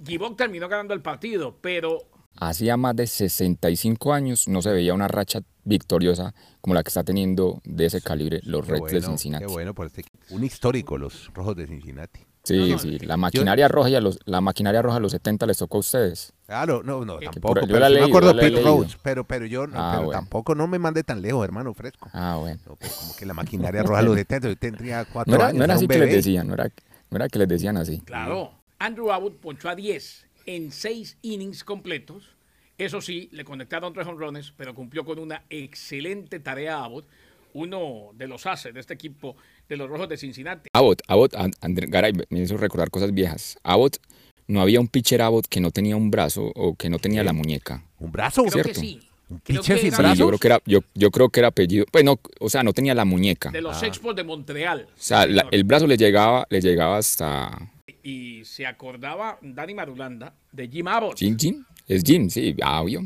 Gibok 0.04 0.37
terminó 0.37 0.68
ganando 0.68 0.95
el 0.95 1.02
partido, 1.02 1.59
pero 1.61 2.09
Hacía 2.40 2.76
más 2.76 2.95
de 2.95 3.07
65 3.07 4.12
años 4.12 4.47
no 4.47 4.62
se 4.62 4.71
veía 4.71 4.95
una 4.95 5.09
racha 5.09 5.40
victoriosa 5.64 6.35
como 6.61 6.75
la 6.75 6.85
que 6.85 6.88
está 6.88 7.02
teniendo 7.02 7.61
de 7.64 7.87
ese 7.87 8.00
calibre 8.00 8.40
los 8.45 8.64
Qué 8.64 8.73
Reds 8.73 8.92
de 8.92 9.02
Cincinnati. 9.02 9.45
Qué 9.45 9.50
bueno 9.50 9.75
por 9.75 9.87
este 9.87 10.02
equipo. 10.02 10.18
Un 10.30 10.45
histórico, 10.45 10.97
los 10.97 11.33
rojos 11.35 11.57
de 11.57 11.66
Cincinnati. 11.66 12.27
Sí, 12.49 12.57
No, 12.59 12.67
no, 12.69 12.78
sí, 12.78 12.99
la 13.00 13.17
maquinaria 13.17 13.69
roja 13.69 13.90
y 13.90 13.95
a 13.95 14.00
los, 14.00 14.19
la 14.25 14.40
maquinaria 14.40 14.83
roja 14.83 14.97
a 14.97 15.00
los 15.00 15.12
70 15.12 15.47
les 15.47 15.59
tocó 15.59 15.76
a 15.76 15.81
ustedes. 15.81 16.33
Claro, 16.47 16.83
no, 16.83 17.05
no, 17.05 17.19
Que 17.19 17.26
tampoco. 17.26 17.55
por- 17.55 17.61
yo 17.62 17.67
pero 17.69 17.78
la 17.81 17.88
leí, 17.88 18.00
me 18.02 18.09
acuerdo 18.09 18.31
yo 18.31 18.37
la 18.37 18.43
Pete. 18.43 18.62
Rhodes, 18.62 18.99
pero, 19.02 19.25
pero 19.25 19.47
yo 19.47 19.67
no, 19.67 19.75
Ah, 19.78 19.90
pero 19.93 20.07
bueno. 20.07 20.21
tampoco 20.21 20.55
no 20.55 20.67
me 20.67 20.78
mande 20.78 21.05
tan 21.05 21.21
lejos, 21.23 21.45
hermano 21.45 21.75
fresco. 21.75 22.09
Ah, 22.12 22.37
bueno. 22.40 22.61
No, 22.67 22.76
pues, 22.76 22.93
como 22.93 23.14
que 23.17 23.26
la 23.26 23.35
maquinaria 23.35 23.83
roja 23.83 24.02
lo 24.02 24.14
detento. 24.14 24.49
Yo 24.49 24.57
tendría 24.57 25.05
cuatro 25.12 25.31
No 25.31 25.37
era, 25.37 25.49
años. 25.49 25.59
no 25.59 25.64
era 25.64 25.75
así 25.75 25.85
un 25.85 25.88
que 25.90 25.99
les 25.99 26.12
decían, 26.12 26.47
no 26.49 26.55
era, 26.55 26.71
no 27.11 27.17
era 27.17 27.28
que 27.28 27.38
les 27.38 27.49
decían 27.49 27.76
así. 27.76 28.00
Claro. 28.00 28.52
Andrew 28.78 29.11
Abbott 29.12 29.37
ponchó 29.40 29.69
a 29.69 29.75
10 29.75 30.26
en 30.47 30.73
6 30.73 31.19
innings 31.23 31.64
completos. 31.64 32.31
Eso 32.78 33.00
sí, 33.00 33.28
le 33.33 33.45
conectaron 33.45 33.93
tres 33.93 34.07
honrones, 34.07 34.52
pero 34.57 34.73
cumplió 34.75 35.05
con 35.05 35.19
una 35.19 35.43
excelente 35.50 36.38
tarea 36.40 36.78
a 36.78 36.85
Abbott, 36.85 37.07
uno 37.52 38.11
de 38.14 38.28
los 38.28 38.47
ases 38.47 38.73
de 38.73 38.78
este 38.81 38.95
equipo 38.95 39.37
de 39.68 39.76
los 39.76 39.88
Rojos 39.88 40.08
de 40.08 40.16
Cincinnati. 40.16 40.68
Abbott, 40.72 41.02
Abbott, 41.08 41.34
And- 41.34 41.54
André- 41.60 41.88
Garay, 41.90 42.12
me 42.30 42.40
hizo 42.40 42.56
recordar 42.56 42.90
cosas 42.90 43.12
viejas. 43.12 43.58
Abbott, 43.62 43.98
no 44.46 44.60
había 44.62 44.80
un 44.80 44.88
pitcher 44.88 45.20
Abbott 45.22 45.46
que 45.46 45.60
no 45.60 45.70
tenía 45.70 45.96
un 45.96 46.10
brazo 46.10 46.50
o 46.54 46.75
que 46.75 46.88
no 46.88 46.98
tenía 46.98 47.22
la 47.22 47.32
muñeca. 47.32 47.84
Un 47.98 48.10
brazo. 48.12 48.43
Creo 48.45 48.64
que 48.64 48.75
¿cierto? 48.75 48.80
sí. 48.80 49.00
Un 49.30 49.38
Creo 49.40 49.60
pitcher 49.60 49.76
que 49.78 49.90
yo 50.16 50.26
creo 50.28 50.38
que 50.38 50.47
era, 50.49 50.62
yo, 50.64 50.80
yo 50.95 51.10
creo 51.10 51.28
que 51.28 51.40
era 51.40 51.49
apellido. 51.49 51.84
Pues 51.93 52.02
no, 52.02 52.19
o 52.40 52.49
sea, 52.49 52.62
no 52.62 52.73
tenía 52.73 52.95
la 52.95 53.04
muñeca. 53.04 53.50
de 53.50 53.58
O 53.58 53.62
los 53.62 53.82
Expos 53.82 54.16
de 54.16 54.25
Montreal. 54.25 54.86
sea, 54.97 55.26
la- 55.26 55.40
señor. 55.43 55.54
el 55.54 55.64
brazo 55.64 55.86
le 55.86 55.99
llegaba, 55.99 56.47
le 56.49 56.60
llegaba 56.62 56.97
hasta 56.97 57.71
Y 58.02 58.43
se 58.47 58.64
acordaba 58.66 59.38
Dani 59.43 59.75
Marulanda 59.75 60.32
de 60.50 60.66
Jim 60.69 60.88
Abbott. 60.88 61.19
Jim 61.19 61.36
Jim. 61.38 61.64
Es 61.86 62.02
Jim, 62.02 62.30
sí, 62.30 62.56
ah, 62.62 62.80
obvio. 62.82 63.02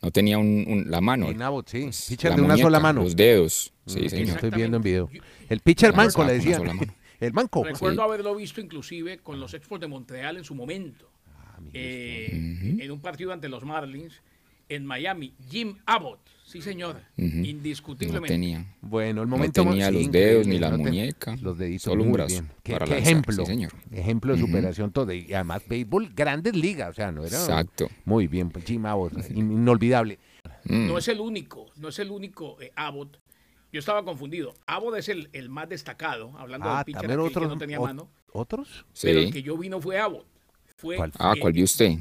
No 0.00 0.10
tenía 0.12 0.38
un, 0.38 0.64
un- 0.68 0.90
la 0.90 1.00
mano. 1.00 1.26
Jim 1.28 1.42
Abbott, 1.42 1.68
sí. 1.70 1.82
pues, 1.84 2.06
Pitcher 2.08 2.30
la 2.30 2.36
de 2.36 2.42
una 2.42 2.52
muñeca, 2.54 2.66
sola 2.66 2.80
mano. 2.80 3.02
Los 3.02 3.16
dedos. 3.16 3.72
Sí, 3.86 3.94
Sí, 3.94 4.02
lo 4.02 4.08
señor. 4.10 4.28
estoy 4.36 4.50
viendo 4.50 4.76
en 4.76 4.82
video. 4.82 5.10
El 5.48 5.60
pitcher 5.60 5.94
manco 5.94 6.24
le 6.24 6.38
mano. 6.58 6.80
El 7.20 7.32
manco. 7.32 7.64
Recuerdo 7.64 8.02
haberlo 8.02 8.36
visto 8.36 8.60
inclusive 8.60 9.18
con 9.18 9.40
los 9.40 9.52
Expos 9.54 9.80
de 9.80 9.88
Montreal 9.88 10.36
en 10.36 10.44
su 10.44 10.54
momento. 10.54 11.10
Ah, 11.36 11.58
Eh, 11.72 12.76
En 12.80 12.90
un 12.92 13.00
partido 13.00 13.32
ante 13.32 13.48
los 13.48 13.64
Marlins 13.64 14.22
en 14.68 14.86
Miami. 14.86 15.34
Jim 15.50 15.76
Abbott, 15.86 16.20
sí 16.48 16.62
señor, 16.62 17.00
No 17.16 17.44
indiscutiblemente. 17.44 18.28
tenía. 18.28 18.64
Bueno, 18.80 19.22
el 19.22 19.28
No 19.28 19.36
momento 19.36 19.64
más- 19.64 19.72
tenía 19.74 19.88
sí, 19.88 19.94
los 20.04 20.12
dedos 20.12 20.46
ni 20.46 20.58
la 20.58 20.70
no 20.70 20.78
muñeca, 20.78 21.36
Los 21.42 21.58
deditos. 21.58 21.82
solo 21.82 22.02
un 22.04 22.12
brazo. 22.12 22.42
Qué, 22.62 22.72
para 22.72 22.86
qué 22.86 22.92
lanzar, 22.92 23.08
ejemplo. 23.12 23.34
sí, 23.36 23.46
señor. 23.46 23.72
Ejemplo 23.92 24.34
de 24.34 24.40
superación 24.40 24.90
todo. 24.92 25.12
Y 25.12 25.32
además, 25.34 25.62
béisbol, 25.68 26.08
grandes 26.14 26.54
ligas. 26.56 26.90
O 26.90 26.94
sea, 26.94 27.12
no 27.12 27.24
era. 27.24 27.36
Exacto. 27.38 27.88
Muy 28.04 28.26
bien, 28.26 28.50
pues, 28.50 28.64
Jim 28.64 28.84
Abbott, 28.86 29.12
in- 29.30 29.52
inolvidable. 29.52 30.18
Mm. 30.64 30.86
No 30.88 30.98
es 30.98 31.08
el 31.08 31.20
único, 31.20 31.66
no 31.76 31.88
es 31.88 31.98
el 31.98 32.10
único 32.10 32.60
eh, 32.60 32.72
Abbott. 32.76 33.18
Yo 33.72 33.78
estaba 33.80 34.02
confundido. 34.04 34.54
Abbott 34.66 34.96
es 34.96 35.08
el, 35.10 35.28
el 35.34 35.50
más 35.50 35.68
destacado, 35.68 36.32
hablando 36.38 36.68
Ah, 36.70 36.76
del 36.78 36.84
pitcher 36.86 37.00
también 37.02 37.20
aquel 37.20 37.32
que 37.32 37.38
otros. 37.38 37.52
no 37.52 37.58
tenía 37.58 37.78
o- 37.80 37.84
mano. 37.84 38.08
¿Otros? 38.32 38.86
Pero 39.02 39.20
el 39.20 39.32
que 39.32 39.42
yo 39.42 39.56
vi 39.58 39.68
no 39.68 39.80
fue 39.80 39.98
Abbott. 39.98 40.26
Fue 40.76 40.96
¿Cuál? 40.96 41.12
Ah, 41.18 41.34
¿cuál 41.40 41.52
vio 41.52 41.64
usted? 41.64 41.96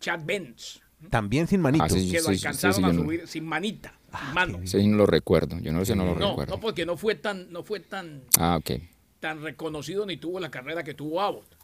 Chad 0.00 0.20
Benz, 0.24 0.80
También 1.10 1.46
sin 1.46 1.60
manito. 1.60 1.84
Ah, 1.84 1.88
sí, 1.88 2.10
que 2.10 2.18
lo 2.18 2.24
sí, 2.24 2.30
alcanzaron 2.32 2.76
sí, 2.76 2.82
a 2.84 2.92
no- 2.92 3.02
subir 3.02 3.26
sin 3.28 3.46
manita, 3.46 3.94
sin 4.24 4.34
mano. 4.34 4.58
Ese 4.62 4.80
sí 4.80 4.86
no 4.88 4.96
lo 4.96 5.06
recuerdo. 5.06 5.58
Yo 5.60 5.72
no 5.72 5.84
sé, 5.84 5.94
no 5.94 6.04
lo 6.04 6.14
No, 6.16 6.30
recuerdo. 6.30 6.54
no 6.56 6.60
porque 6.60 6.84
no 6.84 6.96
fue 6.96 7.14
tan, 7.14 7.52
no 7.52 7.62
fue 7.62 7.80
tan, 7.80 8.22
Ah, 8.38 8.56
ok. 8.56 8.80
tan 9.20 9.42
reconocido 9.42 10.04
ni 10.06 10.16
tuvo 10.16 10.40
la 10.40 10.50
carrera 10.50 10.82
que 10.82 10.94
tuvo 10.94 11.20
Abbott. 11.20 11.56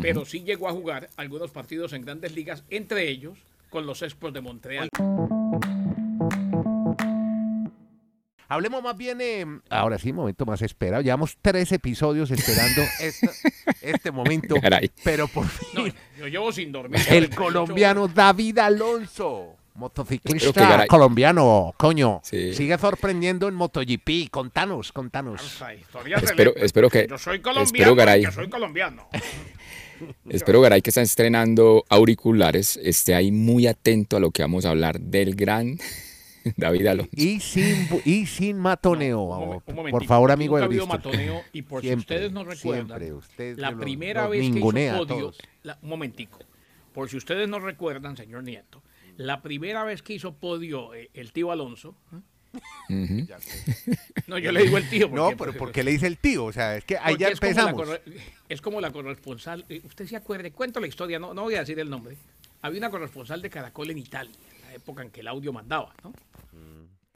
Pero 0.00 0.24
sí 0.24 0.40
llegó 0.42 0.68
a 0.68 0.72
jugar 0.72 1.08
algunos 1.16 1.50
partidos 1.50 1.92
en 1.92 2.02
grandes 2.04 2.34
ligas, 2.34 2.64
entre 2.70 3.08
ellos 3.08 3.38
con 3.70 3.86
los 3.86 4.02
Expos 4.02 4.32
de 4.32 4.40
Montreal. 4.40 4.88
Hablemos 8.48 8.82
más 8.82 8.96
bien, 8.96 9.18
eh, 9.20 9.44
ahora 9.70 9.98
sí, 9.98 10.12
momento 10.12 10.46
más 10.46 10.62
esperado. 10.62 11.02
Llevamos 11.02 11.36
tres 11.42 11.72
episodios 11.72 12.30
esperando 12.30 12.82
esta- 13.00 13.32
este 13.82 14.10
momento, 14.10 14.54
Caray. 14.60 14.90
pero 15.02 15.26
por 15.28 15.44
No, 15.74 15.84
fin 15.84 15.94
yo 16.18 16.26
llevo 16.28 16.52
sin 16.52 16.70
dormir. 16.72 17.00
el 17.08 17.28
48 17.30 17.36
colombiano 17.36 18.08
David 18.08 18.58
Alonso, 18.58 19.56
Espero 19.56 19.56
motociclista 19.74 20.52
que 20.52 20.60
Garay- 20.60 20.86
colombiano, 20.86 21.74
coño, 21.76 22.20
Sí. 22.22 22.54
sigue 22.54 22.78
sorprendiendo 22.78 23.48
en 23.48 23.54
MotoGP. 23.54 24.28
Contanos, 24.30 24.92
contanos. 24.92 25.60
Espero- 26.22 26.54
espero 26.56 26.88
que- 26.88 27.06
Yo 27.10 27.18
soy 27.18 27.36
espero, 27.36 27.52
colombiano 27.54 27.94
Garay. 27.96 28.22
y 28.22 28.26
que 28.26 28.32
soy 28.32 28.48
colombiano. 28.48 29.08
Espero, 30.28 30.60
Garay, 30.60 30.82
que 30.82 30.90
está 30.90 31.00
estrenando 31.00 31.84
auriculares, 31.88 32.78
esté 32.82 33.14
ahí 33.14 33.32
muy 33.32 33.66
atento 33.66 34.18
a 34.18 34.20
lo 34.20 34.30
que 34.30 34.42
vamos 34.42 34.66
a 34.66 34.70
hablar 34.70 35.00
del 35.00 35.34
gran 35.34 35.78
David 36.56 36.86
Alonso. 36.86 37.10
Y 37.14 37.40
sin, 37.40 37.88
y 38.04 38.26
sin 38.26 38.58
matoneo. 38.58 39.22
Un 39.66 39.90
por 39.90 40.04
favor, 40.04 40.30
amigo 40.30 40.54
nunca 40.54 40.60
de 40.60 40.64
ha 40.64 40.66
habido 40.66 40.86
Bristol. 40.86 41.12
matoneo 41.12 41.42
y 41.52 41.62
por 41.62 41.82
si 41.82 41.92
ustedes 41.94 42.32
no 42.32 42.44
recuerdan, 42.44 42.86
siempre, 42.86 43.12
usted 43.12 43.58
la 43.58 43.76
primera 43.76 44.22
los 44.22 44.30
vez 44.32 44.40
que 44.52 44.58
hizo 44.58 44.60
podio, 45.06 45.32
la- 45.62 45.78
un 45.82 45.88
momentico, 45.88 46.38
por 46.92 47.08
si 47.10 47.16
ustedes 47.16 47.48
no 47.48 47.58
recuerdan, 47.58 48.16
señor 48.16 48.42
Nieto, 48.44 48.82
la 49.16 49.42
primera 49.42 49.84
vez 49.84 50.02
que 50.02 50.12
hizo 50.14 50.34
podio 50.34 50.94
eh, 50.94 51.10
el 51.14 51.32
tío 51.32 51.50
Alonso, 51.50 51.94
¿eh? 52.12 52.16
No, 54.26 54.38
yo 54.38 54.50
le 54.52 54.62
digo 54.62 54.78
el 54.78 54.88
tío. 54.88 55.08
No, 55.08 55.30
pero 55.36 55.52
¿por 55.52 55.72
qué 55.72 55.84
le 55.84 55.90
dice 55.90 56.06
el 56.06 56.16
tío? 56.16 56.46
O 56.46 56.52
sea, 56.52 56.76
es 56.76 56.84
que 56.84 56.96
ahí 56.96 57.16
ya 57.18 57.26
como 57.26 57.32
empezamos. 57.34 57.74
corre- 57.74 58.00
Es 58.48 58.60
como 58.62 58.80
la 58.80 58.90
corresponsal, 58.92 59.64
eh, 59.68 59.82
usted 59.84 60.06
se 60.06 60.16
acuerde, 60.16 60.50
cuento 60.52 60.80
la 60.80 60.86
historia, 60.86 61.18
no, 61.18 61.34
no 61.34 61.42
voy 61.42 61.54
a 61.56 61.60
decir 61.60 61.78
el 61.78 61.90
nombre. 61.90 62.16
Había 62.62 62.78
una 62.78 62.90
corresponsal 62.90 63.42
de 63.42 63.50
Caracol 63.50 63.90
en 63.90 63.98
Italia, 63.98 64.34
en 64.62 64.68
la 64.68 64.74
época 64.74 65.02
en 65.02 65.10
que 65.10 65.20
el 65.20 65.28
audio 65.28 65.52
mandaba, 65.52 65.92
¿no? 66.02 66.12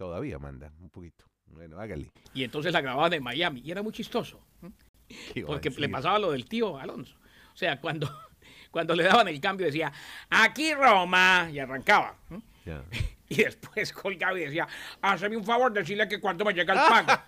Todavía 0.00 0.38
manda 0.38 0.72
un 0.80 0.88
poquito. 0.88 1.26
Bueno, 1.44 1.78
hágale. 1.78 2.10
Y 2.32 2.42
entonces 2.42 2.72
la 2.72 2.80
grababan 2.80 3.12
en 3.12 3.22
Miami 3.22 3.60
y 3.62 3.70
era 3.70 3.82
muy 3.82 3.92
chistoso. 3.92 4.40
¿eh? 4.62 4.70
¿Qué 5.34 5.40
iba 5.40 5.48
a 5.48 5.52
Porque 5.52 5.68
le 5.68 5.90
pasaba 5.90 6.18
lo 6.18 6.32
del 6.32 6.46
tío 6.46 6.78
Alonso. 6.78 7.14
O 7.52 7.56
sea, 7.56 7.78
cuando, 7.78 8.10
cuando 8.70 8.94
le 8.94 9.02
daban 9.02 9.28
el 9.28 9.38
cambio 9.42 9.66
decía, 9.66 9.92
aquí 10.30 10.72
Roma, 10.72 11.50
y 11.52 11.58
arrancaba. 11.58 12.16
¿eh? 12.30 12.40
Ya. 12.64 12.82
Y 13.28 13.44
después 13.44 13.92
colgaba 13.92 14.36
y 14.40 14.46
decía, 14.46 14.66
hazme 15.02 15.36
un 15.36 15.44
favor, 15.44 15.72
decirle 15.72 16.08
que 16.08 16.18
cuando 16.18 16.44
me 16.44 16.52
llega 16.52 16.72
el 16.72 16.80
pago. 16.80 17.22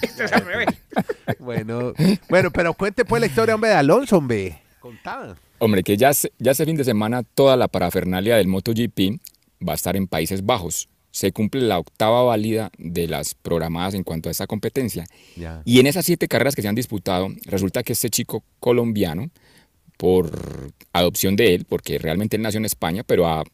Esto 0.00 0.24
es 0.24 0.32
al 0.32 0.44
revés. 0.44 0.68
Bueno, 1.40 1.92
bueno, 2.28 2.50
pero 2.52 2.72
cuente 2.74 3.04
pues 3.04 3.18
la 3.20 3.26
historia, 3.26 3.56
hombre, 3.56 3.70
de 3.70 3.76
Alonso, 3.76 4.18
hombre. 4.18 4.62
Contada. 4.78 5.34
Hombre, 5.58 5.82
que 5.82 5.96
ya, 5.96 6.12
ya 6.38 6.52
este 6.52 6.64
fin 6.66 6.76
de 6.76 6.84
semana 6.84 7.24
toda 7.24 7.56
la 7.56 7.66
parafernalia 7.66 8.36
del 8.36 8.46
MotoGP 8.46 9.20
va 9.66 9.72
a 9.72 9.74
estar 9.74 9.96
en 9.96 10.06
Países 10.06 10.46
Bajos. 10.46 10.88
Se 11.14 11.30
cumple 11.30 11.60
la 11.60 11.78
octava 11.78 12.24
válida 12.24 12.72
de 12.76 13.06
las 13.06 13.34
programadas 13.36 13.94
en 13.94 14.02
cuanto 14.02 14.28
a 14.28 14.32
esta 14.32 14.48
competencia. 14.48 15.06
Y 15.64 15.78
en 15.78 15.86
esas 15.86 16.04
siete 16.04 16.26
carreras 16.26 16.56
que 16.56 16.62
se 16.62 16.66
han 16.66 16.74
disputado, 16.74 17.28
resulta 17.44 17.84
que 17.84 17.92
este 17.92 18.10
chico 18.10 18.42
colombiano, 18.58 19.30
por 19.96 20.72
adopción 20.92 21.36
de 21.36 21.54
él, 21.54 21.66
porque 21.68 21.98
realmente 21.98 22.34
él 22.34 22.42
nació 22.42 22.58
en 22.58 22.64
España, 22.64 23.04
pero 23.04 23.28
ha- 23.28 23.44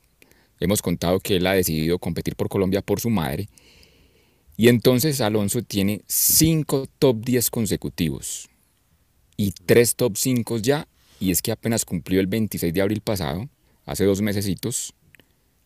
hemos 0.58 0.80
contado 0.80 1.20
que 1.20 1.36
él 1.36 1.46
ha 1.46 1.52
decidido 1.52 1.98
competir 1.98 2.34
por 2.34 2.48
Colombia 2.48 2.80
por 2.80 2.98
su 2.98 3.10
madre. 3.10 3.50
Y 4.56 4.68
entonces 4.68 5.20
Alonso 5.20 5.60
tiene 5.62 6.00
cinco 6.06 6.86
top 6.98 7.22
10 7.22 7.50
consecutivos 7.50 8.48
y 9.36 9.52
tres 9.52 9.96
top 9.96 10.16
5 10.16 10.56
ya. 10.58 10.88
Y 11.18 11.30
es 11.30 11.42
que 11.42 11.52
apenas 11.52 11.84
cumplió 11.84 12.20
el 12.20 12.26
26 12.26 12.72
de 12.72 12.80
abril 12.80 13.02
pasado, 13.02 13.50
hace 13.84 14.04
dos 14.04 14.22
mesecitos, 14.22 14.94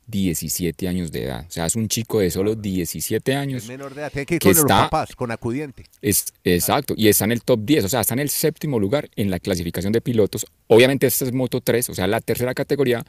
17 0.07 0.89
años 0.89 1.11
de 1.13 1.25
edad. 1.25 1.45
O 1.49 1.51
sea, 1.51 1.67
es 1.67 1.77
un 1.77 1.89
chico 1.89 2.21
de 2.21 2.31
solo 2.31 2.55
17 2.55 3.33
Es 3.33 3.39
años. 3.39 3.67
menor 3.67 3.95
de 3.95 4.01
edad. 4.03 4.13
Tiene 4.13 4.27
que 4.27 4.35
ir 4.35 4.41
que 4.41 4.49
con 4.49 4.55
los 4.55 4.65
está- 4.65 4.89
papás, 4.91 5.17
con 5.17 5.31
acudiente. 5.31 5.85
Es, 6.03 6.27
exacto, 6.45 6.95
y 6.97 7.09
está 7.09 7.25
en 7.25 7.33
el 7.33 7.43
top 7.43 7.61
10, 7.65 7.85
o 7.85 7.89
sea, 7.89 8.01
está 8.03 8.15
en 8.15 8.21
el 8.21 8.31
séptimo 8.31 8.79
lugar 8.79 9.09
en 9.17 9.31
la 9.31 9.39
clasificación 9.41 9.93
de 9.93 10.01
pilotos. 10.01 10.47
Obviamente 10.67 11.07
esta 11.07 11.25
es 11.25 11.33
Moto 11.33 11.61
3, 11.61 11.91
o 11.91 11.95
sea, 11.95 12.07
la 12.07 12.21
tercera 12.21 12.55
categoría, 12.55 13.05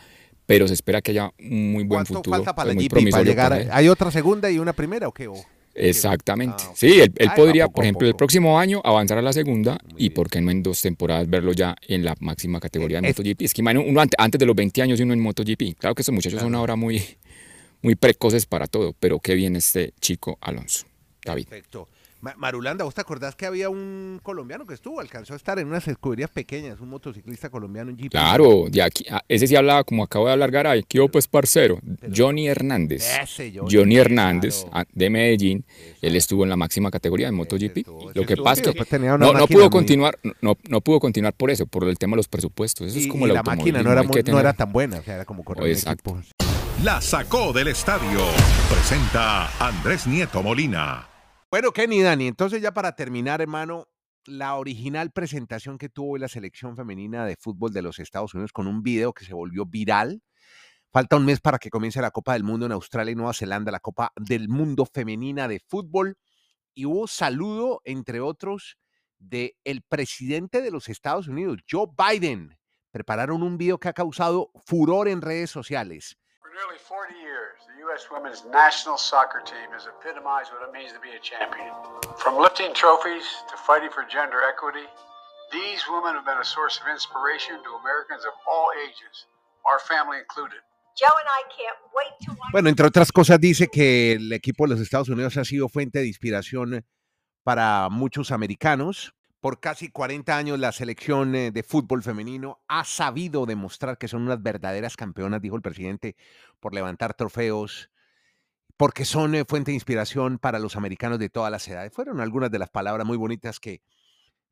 pero 0.45 0.67
se 0.67 0.73
espera 0.75 1.01
que 1.01 1.12
haya 1.12 1.31
un 1.39 1.71
muy 1.71 1.84
buen 1.84 1.88
¿Cuánto 2.05 2.13
futuro. 2.15 2.36
falta 2.38 2.53
para 2.55 2.73
la 2.73 2.79
GP 2.81 3.10
para 3.12 3.23
llegar? 3.23 3.67
¿Hay 3.71 3.89
otra 3.89 4.12
segunda 4.12 4.49
y 4.51 4.60
una 4.60 4.73
primera 4.73 5.08
o 5.08 5.12
qué? 5.12 5.27
O- 5.27 5.36
Exactamente. 5.75 6.63
Ah. 6.65 6.71
Sí, 6.73 6.99
él, 7.01 7.13
va 7.29 7.35
podría, 7.35 7.65
poco 7.65 7.75
por 7.75 7.83
ejemplo, 7.85 8.07
el 8.07 8.15
próximo 8.15 8.57
año 8.59 8.81
avanzar 8.83 9.17
a 9.17 9.21
la 9.21 9.33
segunda 9.33 9.77
Muy 9.91 9.93
y 9.93 10.03
bien. 10.03 10.13
por 10.13 10.29
qué 10.29 10.41
no 10.41 10.49
en 10.51 10.63
dos 10.63 10.81
temporadas 10.81 11.29
verlo 11.29 11.51
ya 11.51 11.75
en 11.88 12.03
la 12.05 12.15
máxima 12.19 12.59
categoría 12.59 13.01
de 13.01 13.07
Eh, 13.07 13.11
es- 13.11 13.17
MotoGP. 13.17 13.41
Es 13.43 13.53
que 13.53 13.61
uno 13.61 14.01
ante- 14.01 14.15
antes 14.17 14.39
de 14.39 14.45
los 14.45 14.55
20 14.55 14.81
años 14.81 14.99
y 14.99 15.03
uno 15.03 15.13
en 15.13 15.19
MotoGP. 15.19 15.75
Claro 15.77 15.93
que 15.95 16.01
estos 16.01 16.15
muchachos 16.15 16.39
son 16.41 16.55
ahora 16.55 16.75
muy, 16.75 17.03
muy 17.81 17.95
precoces 17.95 18.45
para 18.45 18.67
todo, 18.67 18.93
pero 18.99 19.19
qué 19.19 19.35
bien 19.35 19.55
este 19.55 19.93
chico 19.99 20.38
Alonso. 20.41 20.85
David. 21.23 21.47
Perfecto. 21.47 21.89
Ma- 22.25 22.33
Marulanda, 22.38 22.83
¿vos 22.83 22.95
te 22.95 23.01
acordás 23.01 23.35
que 23.35 23.45
había 23.45 23.69
un 23.69 24.19
colombiano 24.23 24.65
que 24.65 24.73
estuvo? 24.73 24.99
Alcanzó 24.99 25.33
a 25.33 25.35
estar 25.35 25.59
en 25.59 25.67
unas 25.67 25.88
escuderías 25.88 26.31
pequeñas, 26.31 26.79
un 26.79 26.89
motociclista 26.89 27.51
colombiano 27.51 27.91
en 27.91 27.97
GP. 27.97 28.09
Claro, 28.09 28.65
de 28.67 28.81
aquí, 28.81 29.05
ah, 29.11 29.21
ese 29.29 29.45
sí 29.45 29.55
hablaba 29.55 29.83
como 29.83 30.03
acabo 30.03 30.25
de 30.25 30.31
hablar 30.33 30.49
Garay, 30.49 30.81
que 30.81 30.97
yo 30.97 31.07
pues 31.07 31.27
parcero, 31.27 31.77
Johnny 32.15 32.47
Hernández. 32.47 33.05
Ese 33.21 33.53
Johnny, 33.55 33.75
Johnny, 33.75 33.97
Hernández 33.97 34.61
claro. 34.63 34.71
ah, 34.75 34.85
de 34.91 35.09
Medellín, 35.11 35.65
él 36.01 36.15
estuvo 36.15 36.41
en 36.41 36.49
la 36.49 36.55
máxima 36.57 36.89
categoría 36.89 37.27
de 37.27 37.31
MotoGP. 37.33 37.77
estuvo, 37.77 38.11
Lo 38.11 38.25
que 38.25 38.38
pasa 38.38 38.71
es 38.71 38.75
que 38.88 38.95
una 38.95 39.17
no, 39.19 39.45
pudo 39.47 39.69
continuar, 39.69 40.17
no, 40.41 40.57
no 40.67 40.81
pudo 40.81 40.99
continuar 40.99 41.33
por 41.35 41.51
eso, 41.51 41.67
por 41.67 41.83
el 41.88 41.99
tema 41.99 42.13
de 42.13 42.17
los 42.17 42.27
presupuestos. 42.27 42.88
Eso 42.88 42.97
es 42.97 43.05
Y- 43.05 43.07
como 43.07 43.27
y 43.27 43.29
el 43.29 43.35
la 43.35 43.43
máquina 43.43 43.83
no 43.83 43.91
era, 43.91 44.01
no 44.01 44.09
tener- 44.09 44.35
era 44.39 44.53
tan 44.53 44.73
buena, 44.73 44.97
o 44.97 45.03
sea, 45.03 45.13
era 45.13 45.25
como 45.25 45.43
correr 45.43 45.63
un 45.65 45.69
Exacto. 45.69 46.09
equipo. 46.09 46.43
La 46.83 47.01
sacó 47.01 47.53
del 47.53 47.67
estadio. 47.67 48.19
Presenta 48.67 49.47
Andrés 49.59 50.07
Nieto 50.07 50.41
Molina. 50.41 51.07
Bueno, 51.55 51.71
Kenny 51.71 52.01
Dani, 52.01 52.27
entonces 52.27 52.61
ya 52.61 52.73
para 52.73 52.97
terminar, 52.97 53.39
hermano, 53.39 53.87
la 54.25 54.55
original 54.55 55.11
presentación 55.11 55.77
que 55.77 55.87
tuvo 55.87 56.17
la 56.17 56.27
selección 56.27 56.75
femenina 56.75 57.25
de 57.25 57.37
fútbol 57.37 57.71
de 57.71 57.81
los 57.81 57.97
Estados 57.99 58.33
Unidos 58.33 58.51
con 58.51 58.67
un 58.67 58.83
video 58.83 59.13
que 59.13 59.23
se 59.23 59.33
volvió 59.33 59.65
viral. 59.65 60.21
Falta 60.91 61.15
un 61.15 61.23
mes 61.23 61.39
para 61.39 61.57
que 61.57 61.69
comience 61.69 62.01
la 62.01 62.11
Copa 62.11 62.33
del 62.33 62.43
Mundo 62.43 62.65
en 62.65 62.73
Australia 62.73 63.13
y 63.13 63.15
Nueva 63.15 63.33
Zelanda, 63.33 63.71
la 63.71 63.79
Copa 63.79 64.11
del 64.17 64.49
Mundo 64.49 64.85
femenina 64.85 65.47
de 65.47 65.61
fútbol. 65.61 66.17
Y 66.73 66.87
hubo 66.87 67.07
saludo, 67.07 67.79
entre 67.85 68.19
otros, 68.19 68.77
de 69.17 69.55
el 69.63 69.81
presidente 69.81 70.61
de 70.61 70.71
los 70.71 70.89
Estados 70.89 71.29
Unidos, 71.29 71.59
Joe 71.71 71.87
Biden. 71.97 72.57
Prepararon 72.91 73.43
un 73.43 73.57
video 73.57 73.79
que 73.79 73.87
ha 73.87 73.93
causado 73.93 74.51
furor 74.65 75.07
en 75.07 75.21
redes 75.21 75.51
sociales. 75.51 76.17
For 76.41 76.51
nearly 76.51 76.77
40 76.77 77.13
years, 77.13 77.35
the 77.35 77.35
U.S. 77.86 78.10
women's 78.10 78.43
national 78.50 78.98
soccer 78.98 79.41
team 79.45 79.69
has 79.71 79.86
epitomized 79.86 80.50
what 80.52 80.67
it 80.67 80.74
means 80.74 80.91
to 80.93 81.00
be 81.00 81.13
a 81.13 81.21
champion. 81.21 81.69
From 82.17 82.38
lifting 82.41 82.74
trophies 82.74 83.21
to 83.50 83.56
fighting 83.58 83.89
for 83.93 84.04
gender 84.10 84.41
equity, 84.41 84.86
these 85.54 85.86
women 85.89 86.15
have 86.15 86.26
been 86.26 86.41
a 86.41 86.45
source 86.45 86.82
of 86.82 86.89
inspiration 86.89 87.62
to 87.62 87.69
Americans 87.78 88.26
of 88.26 88.34
all 88.50 88.69
ages, 88.82 89.30
our 89.69 89.78
family 89.80 90.17
included. 90.17 90.58
Joe 90.98 91.13
and 91.13 91.30
I 91.30 91.41
can't 91.54 91.78
wait 91.93 92.13
to 92.26 92.32
watch. 92.32 92.52
Bueno, 92.54 92.69
entre 92.69 92.88
otras 92.88 93.12
cosas, 93.12 93.39
dice 93.39 93.67
que 93.67 94.13
el 94.13 94.34
equipo 94.34 94.65
de 94.65 94.71
los 94.74 94.82
Estados 94.82 95.10
Unidos 95.10 95.38
ha 95.38 95.45
sido 95.45 95.69
fuente 95.69 96.00
de 96.00 96.08
inspiración 96.08 96.84
para 97.43 97.89
muchos 97.89 98.32
americanos. 98.32 99.13
Por 99.45 99.60
casi 99.60 99.89
40 99.89 100.36
años, 100.36 100.58
la 100.58 100.71
selección 100.71 101.36
eh, 101.36 101.51
de 101.51 101.62
fútbol 101.62 102.01
femenino 102.01 102.63
ha 102.67 102.84
sabido 102.84 103.45
demostrar 103.45 103.99
que 103.99 104.08
son 104.08 104.23
unas 104.23 104.41
verdaderas 104.41 104.97
campeonas, 104.97 105.39
dijo 105.39 105.55
el 105.55 105.62
presidente, 105.62 106.15
por 106.60 106.73
levantar 106.73 107.13
trofeos, 107.13 107.91
porque 108.75 109.05
son 109.05 109.36
eh, 109.36 109.45
fuente 109.47 109.69
de 109.69 109.75
inspiración 109.75 110.39
para 110.39 110.58
los 110.58 110.75
americanos 110.75 111.19
de 111.19 111.29
todas 111.29 111.51
las 111.51 111.67
edades. 111.67 111.93
Fueron 111.93 112.21
algunas 112.21 112.49
de 112.49 112.58
las 112.58 112.71
palabras 112.71 113.05
muy 113.05 113.17
bonitas 113.17 113.60
que 113.60 113.84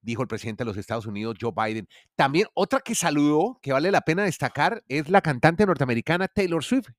dijo 0.04 0.22
el 0.22 0.28
presidente 0.28 0.64
de 0.64 0.68
los 0.68 0.78
Estados 0.78 1.08
Unidos, 1.08 1.38
Joe 1.42 1.54
Biden. 1.56 1.88
También 2.16 2.46
otra 2.54 2.80
que 2.80 2.94
saludó, 2.94 3.58
que 3.64 3.74
vale 3.74 3.90
la 3.90 4.02
pena 4.02 4.26
destacar, 4.26 4.84
es 4.90 5.10
la 5.10 5.22
cantante 5.22 5.66
norteamericana 5.66 6.28
Taylor 6.28 6.64
Swift. 6.64 6.90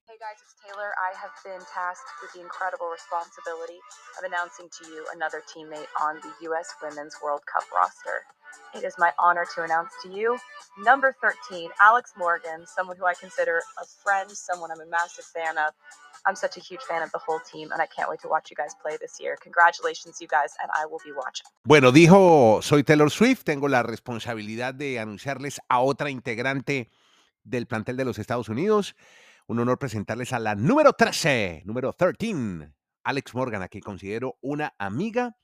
Taylor. 0.74 0.92
I 0.98 1.16
have 1.20 1.30
been 1.44 1.64
tasked 1.72 2.10
with 2.22 2.32
the 2.32 2.40
incredible 2.40 2.86
responsibility 2.90 3.78
of 4.18 4.24
announcing 4.24 4.68
to 4.80 4.90
you 4.90 5.06
another 5.14 5.42
teammate 5.46 5.86
on 6.02 6.16
the 6.22 6.32
U.S. 6.50 6.74
Women's 6.82 7.16
World 7.22 7.42
Cup 7.46 7.64
roster. 7.74 8.26
It 8.74 8.84
is 8.84 8.94
my 8.98 9.12
honor 9.18 9.46
to 9.54 9.62
announce 9.62 9.90
to 10.02 10.10
you 10.10 10.38
number 10.78 11.14
13, 11.22 11.70
Alex 11.80 12.12
Morgan, 12.16 12.66
someone 12.66 12.96
who 12.96 13.04
I 13.04 13.14
consider 13.14 13.60
a 13.80 13.86
friend, 14.02 14.30
someone 14.30 14.70
I'm 14.70 14.80
a 14.80 14.86
massive 14.86 15.24
fan 15.24 15.58
of. 15.58 15.74
I'm 16.26 16.36
such 16.36 16.56
a 16.56 16.60
huge 16.60 16.80
fan 16.88 17.02
of 17.02 17.12
the 17.12 17.18
whole 17.18 17.40
team, 17.40 17.70
and 17.70 17.82
I 17.82 17.86
can't 17.86 18.08
wait 18.08 18.20
to 18.20 18.28
watch 18.28 18.50
you 18.50 18.56
guys 18.56 18.74
play 18.80 18.96
this 18.96 19.20
year. 19.20 19.36
Congratulations, 19.42 20.20
you 20.20 20.26
guys, 20.26 20.54
and 20.62 20.70
I 20.74 20.86
will 20.86 21.00
be 21.04 21.12
watching. 21.12 21.44
Bueno, 21.64 21.92
dijo, 21.92 22.62
soy 22.62 22.82
Taylor 22.82 23.10
Swift, 23.10 23.44
tengo 23.44 23.68
la 23.68 23.82
responsabilidad 23.82 24.72
de 24.72 24.98
anunciarles 24.98 25.60
a 25.68 25.80
otra 25.80 26.08
integrante 26.08 26.90
del 27.44 27.66
plantel 27.66 27.96
de 27.96 28.06
los 28.06 28.18
Estados 28.18 28.48
Unidos. 28.48 28.96
Un 29.46 29.58
honor 29.58 29.78
presentarles 29.78 30.32
a 30.32 30.38
la 30.38 30.54
número 30.54 30.94
13, 30.94 31.64
número 31.66 31.92
13, 31.92 32.72
Alex 33.02 33.34
Morgan, 33.34 33.60
a 33.60 33.68
quien 33.68 33.82
considero 33.82 34.38
una 34.40 34.74
amiga 34.78 35.36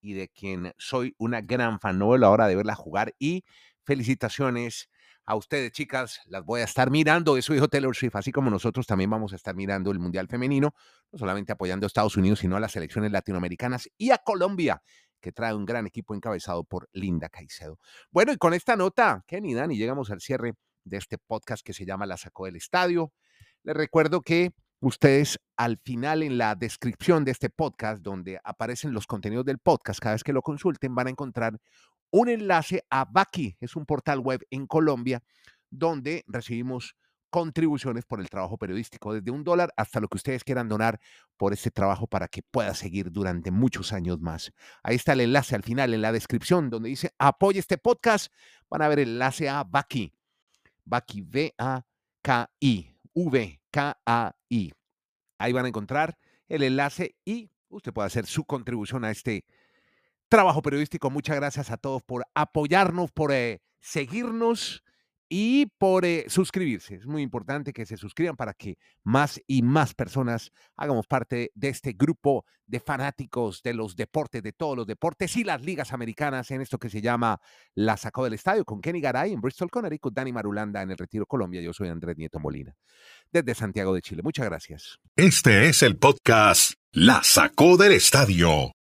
y 0.00 0.12
de 0.12 0.28
quien 0.28 0.72
soy 0.78 1.16
una 1.18 1.40
gran 1.40 1.80
fan. 1.80 1.98
No 1.98 2.10
veo 2.10 2.18
la 2.18 2.30
hora 2.30 2.46
de 2.46 2.54
verla 2.54 2.76
jugar 2.76 3.16
y 3.18 3.44
felicitaciones 3.82 4.88
a 5.24 5.34
ustedes, 5.34 5.72
chicas. 5.72 6.20
Las 6.26 6.44
voy 6.44 6.60
a 6.60 6.64
estar 6.64 6.92
mirando. 6.92 7.36
Eso 7.36 7.52
dijo 7.52 7.66
Taylor 7.66 7.96
Swift, 7.96 8.14
así 8.14 8.30
como 8.30 8.48
nosotros 8.48 8.86
también 8.86 9.10
vamos 9.10 9.32
a 9.32 9.36
estar 9.36 9.56
mirando 9.56 9.90
el 9.90 9.98
Mundial 9.98 10.28
Femenino, 10.28 10.72
no 11.10 11.18
solamente 11.18 11.50
apoyando 11.50 11.84
a 11.84 11.88
Estados 11.88 12.16
Unidos, 12.16 12.38
sino 12.38 12.54
a 12.54 12.60
las 12.60 12.70
selecciones 12.70 13.10
latinoamericanas 13.10 13.88
y 13.98 14.12
a 14.12 14.18
Colombia 14.18 14.84
que 15.20 15.32
trae 15.32 15.52
un 15.52 15.64
gran 15.64 15.88
equipo 15.88 16.14
encabezado 16.14 16.62
por 16.62 16.88
Linda 16.92 17.28
Caicedo. 17.28 17.80
Bueno, 18.12 18.32
y 18.32 18.36
con 18.36 18.54
esta 18.54 18.76
nota, 18.76 19.24
Kenny 19.26 19.52
Dani, 19.52 19.76
llegamos 19.76 20.12
al 20.12 20.20
cierre 20.20 20.54
de 20.84 20.96
este 20.96 21.18
podcast 21.18 21.64
que 21.64 21.72
se 21.72 21.84
llama 21.84 22.06
La 22.06 22.16
Sacó 22.16 22.46
del 22.46 22.56
Estadio. 22.56 23.12
Les 23.64 23.76
recuerdo 23.76 24.22
que 24.22 24.52
ustedes 24.80 25.38
al 25.56 25.78
final 25.78 26.24
en 26.24 26.36
la 26.36 26.56
descripción 26.56 27.24
de 27.24 27.30
este 27.30 27.48
podcast, 27.48 28.02
donde 28.02 28.40
aparecen 28.42 28.92
los 28.92 29.06
contenidos 29.06 29.44
del 29.44 29.58
podcast, 29.58 30.00
cada 30.00 30.16
vez 30.16 30.24
que 30.24 30.32
lo 30.32 30.42
consulten, 30.42 30.94
van 30.96 31.06
a 31.06 31.10
encontrar 31.10 31.58
un 32.10 32.28
enlace 32.28 32.84
a 32.90 33.04
Baki, 33.04 33.56
es 33.60 33.76
un 33.76 33.86
portal 33.86 34.18
web 34.18 34.44
en 34.50 34.66
Colombia 34.66 35.22
donde 35.70 36.24
recibimos 36.26 36.96
contribuciones 37.30 38.04
por 38.04 38.20
el 38.20 38.28
trabajo 38.28 38.58
periodístico, 38.58 39.14
desde 39.14 39.30
un 39.30 39.44
dólar 39.44 39.72
hasta 39.76 40.00
lo 40.00 40.08
que 40.08 40.16
ustedes 40.16 40.44
quieran 40.44 40.68
donar 40.68 41.00
por 41.38 41.52
este 41.54 41.70
trabajo 41.70 42.06
para 42.06 42.28
que 42.28 42.42
pueda 42.42 42.74
seguir 42.74 43.10
durante 43.10 43.50
muchos 43.50 43.92
años 43.92 44.20
más. 44.20 44.52
Ahí 44.82 44.96
está 44.96 45.14
el 45.14 45.20
enlace 45.20 45.54
al 45.54 45.62
final 45.62 45.94
en 45.94 46.02
la 46.02 46.12
descripción 46.12 46.68
donde 46.68 46.90
dice 46.90 47.14
apoye 47.16 47.60
este 47.60 47.78
podcast. 47.78 48.30
Van 48.68 48.82
a 48.82 48.88
ver 48.88 48.98
el 48.98 49.10
enlace 49.10 49.48
a 49.48 49.64
Baki. 49.64 50.12
Baki, 50.84 51.22
V-A-K-I, 51.22 52.91
V-K-A-I. 53.14 54.72
Ahí 55.38 55.52
van 55.52 55.64
a 55.64 55.68
encontrar 55.68 56.18
el 56.48 56.62
enlace 56.62 57.16
y 57.24 57.50
usted 57.68 57.92
puede 57.92 58.06
hacer 58.06 58.26
su 58.26 58.44
contribución 58.44 59.04
a 59.04 59.10
este 59.10 59.44
trabajo 60.28 60.62
periodístico. 60.62 61.10
Muchas 61.10 61.36
gracias 61.36 61.70
a 61.70 61.76
todos 61.76 62.02
por 62.02 62.24
apoyarnos, 62.34 63.10
por 63.10 63.32
eh, 63.32 63.60
seguirnos 63.80 64.82
y 65.34 65.64
por 65.78 66.04
eh, 66.04 66.26
suscribirse. 66.28 66.96
Es 66.96 67.06
muy 67.06 67.22
importante 67.22 67.72
que 67.72 67.86
se 67.86 67.96
suscriban 67.96 68.36
para 68.36 68.52
que 68.52 68.76
más 69.02 69.40
y 69.46 69.62
más 69.62 69.94
personas 69.94 70.52
hagamos 70.76 71.06
parte 71.06 71.50
de 71.54 71.70
este 71.70 71.94
grupo 71.94 72.44
de 72.66 72.80
fanáticos 72.80 73.62
de 73.62 73.72
los 73.72 73.96
deportes, 73.96 74.42
de 74.42 74.52
todos 74.52 74.76
los 74.76 74.86
deportes 74.86 75.34
y 75.38 75.44
las 75.44 75.62
ligas 75.62 75.94
americanas 75.94 76.50
en 76.50 76.60
esto 76.60 76.76
que 76.78 76.90
se 76.90 77.00
llama 77.00 77.40
La 77.74 77.96
Sacó 77.96 78.24
del 78.24 78.34
Estadio 78.34 78.66
con 78.66 78.82
Kenny 78.82 79.00
Garay 79.00 79.32
en 79.32 79.40
Bristol, 79.40 79.70
Connecticut, 79.70 80.12
Dani 80.12 80.32
Marulanda 80.32 80.82
en 80.82 80.90
el 80.90 80.98
Retiro 80.98 81.24
Colombia. 81.24 81.62
Yo 81.62 81.72
soy 81.72 81.88
Andrés 81.88 82.18
Nieto 82.18 82.38
Molina 82.38 82.76
desde 83.30 83.54
Santiago 83.54 83.94
de 83.94 84.02
Chile. 84.02 84.20
Muchas 84.22 84.44
gracias. 84.44 84.98
Este 85.16 85.66
es 85.66 85.82
el 85.82 85.96
podcast 85.96 86.74
La 86.90 87.22
sacó 87.22 87.78
del 87.78 87.92
estadio 87.92 88.70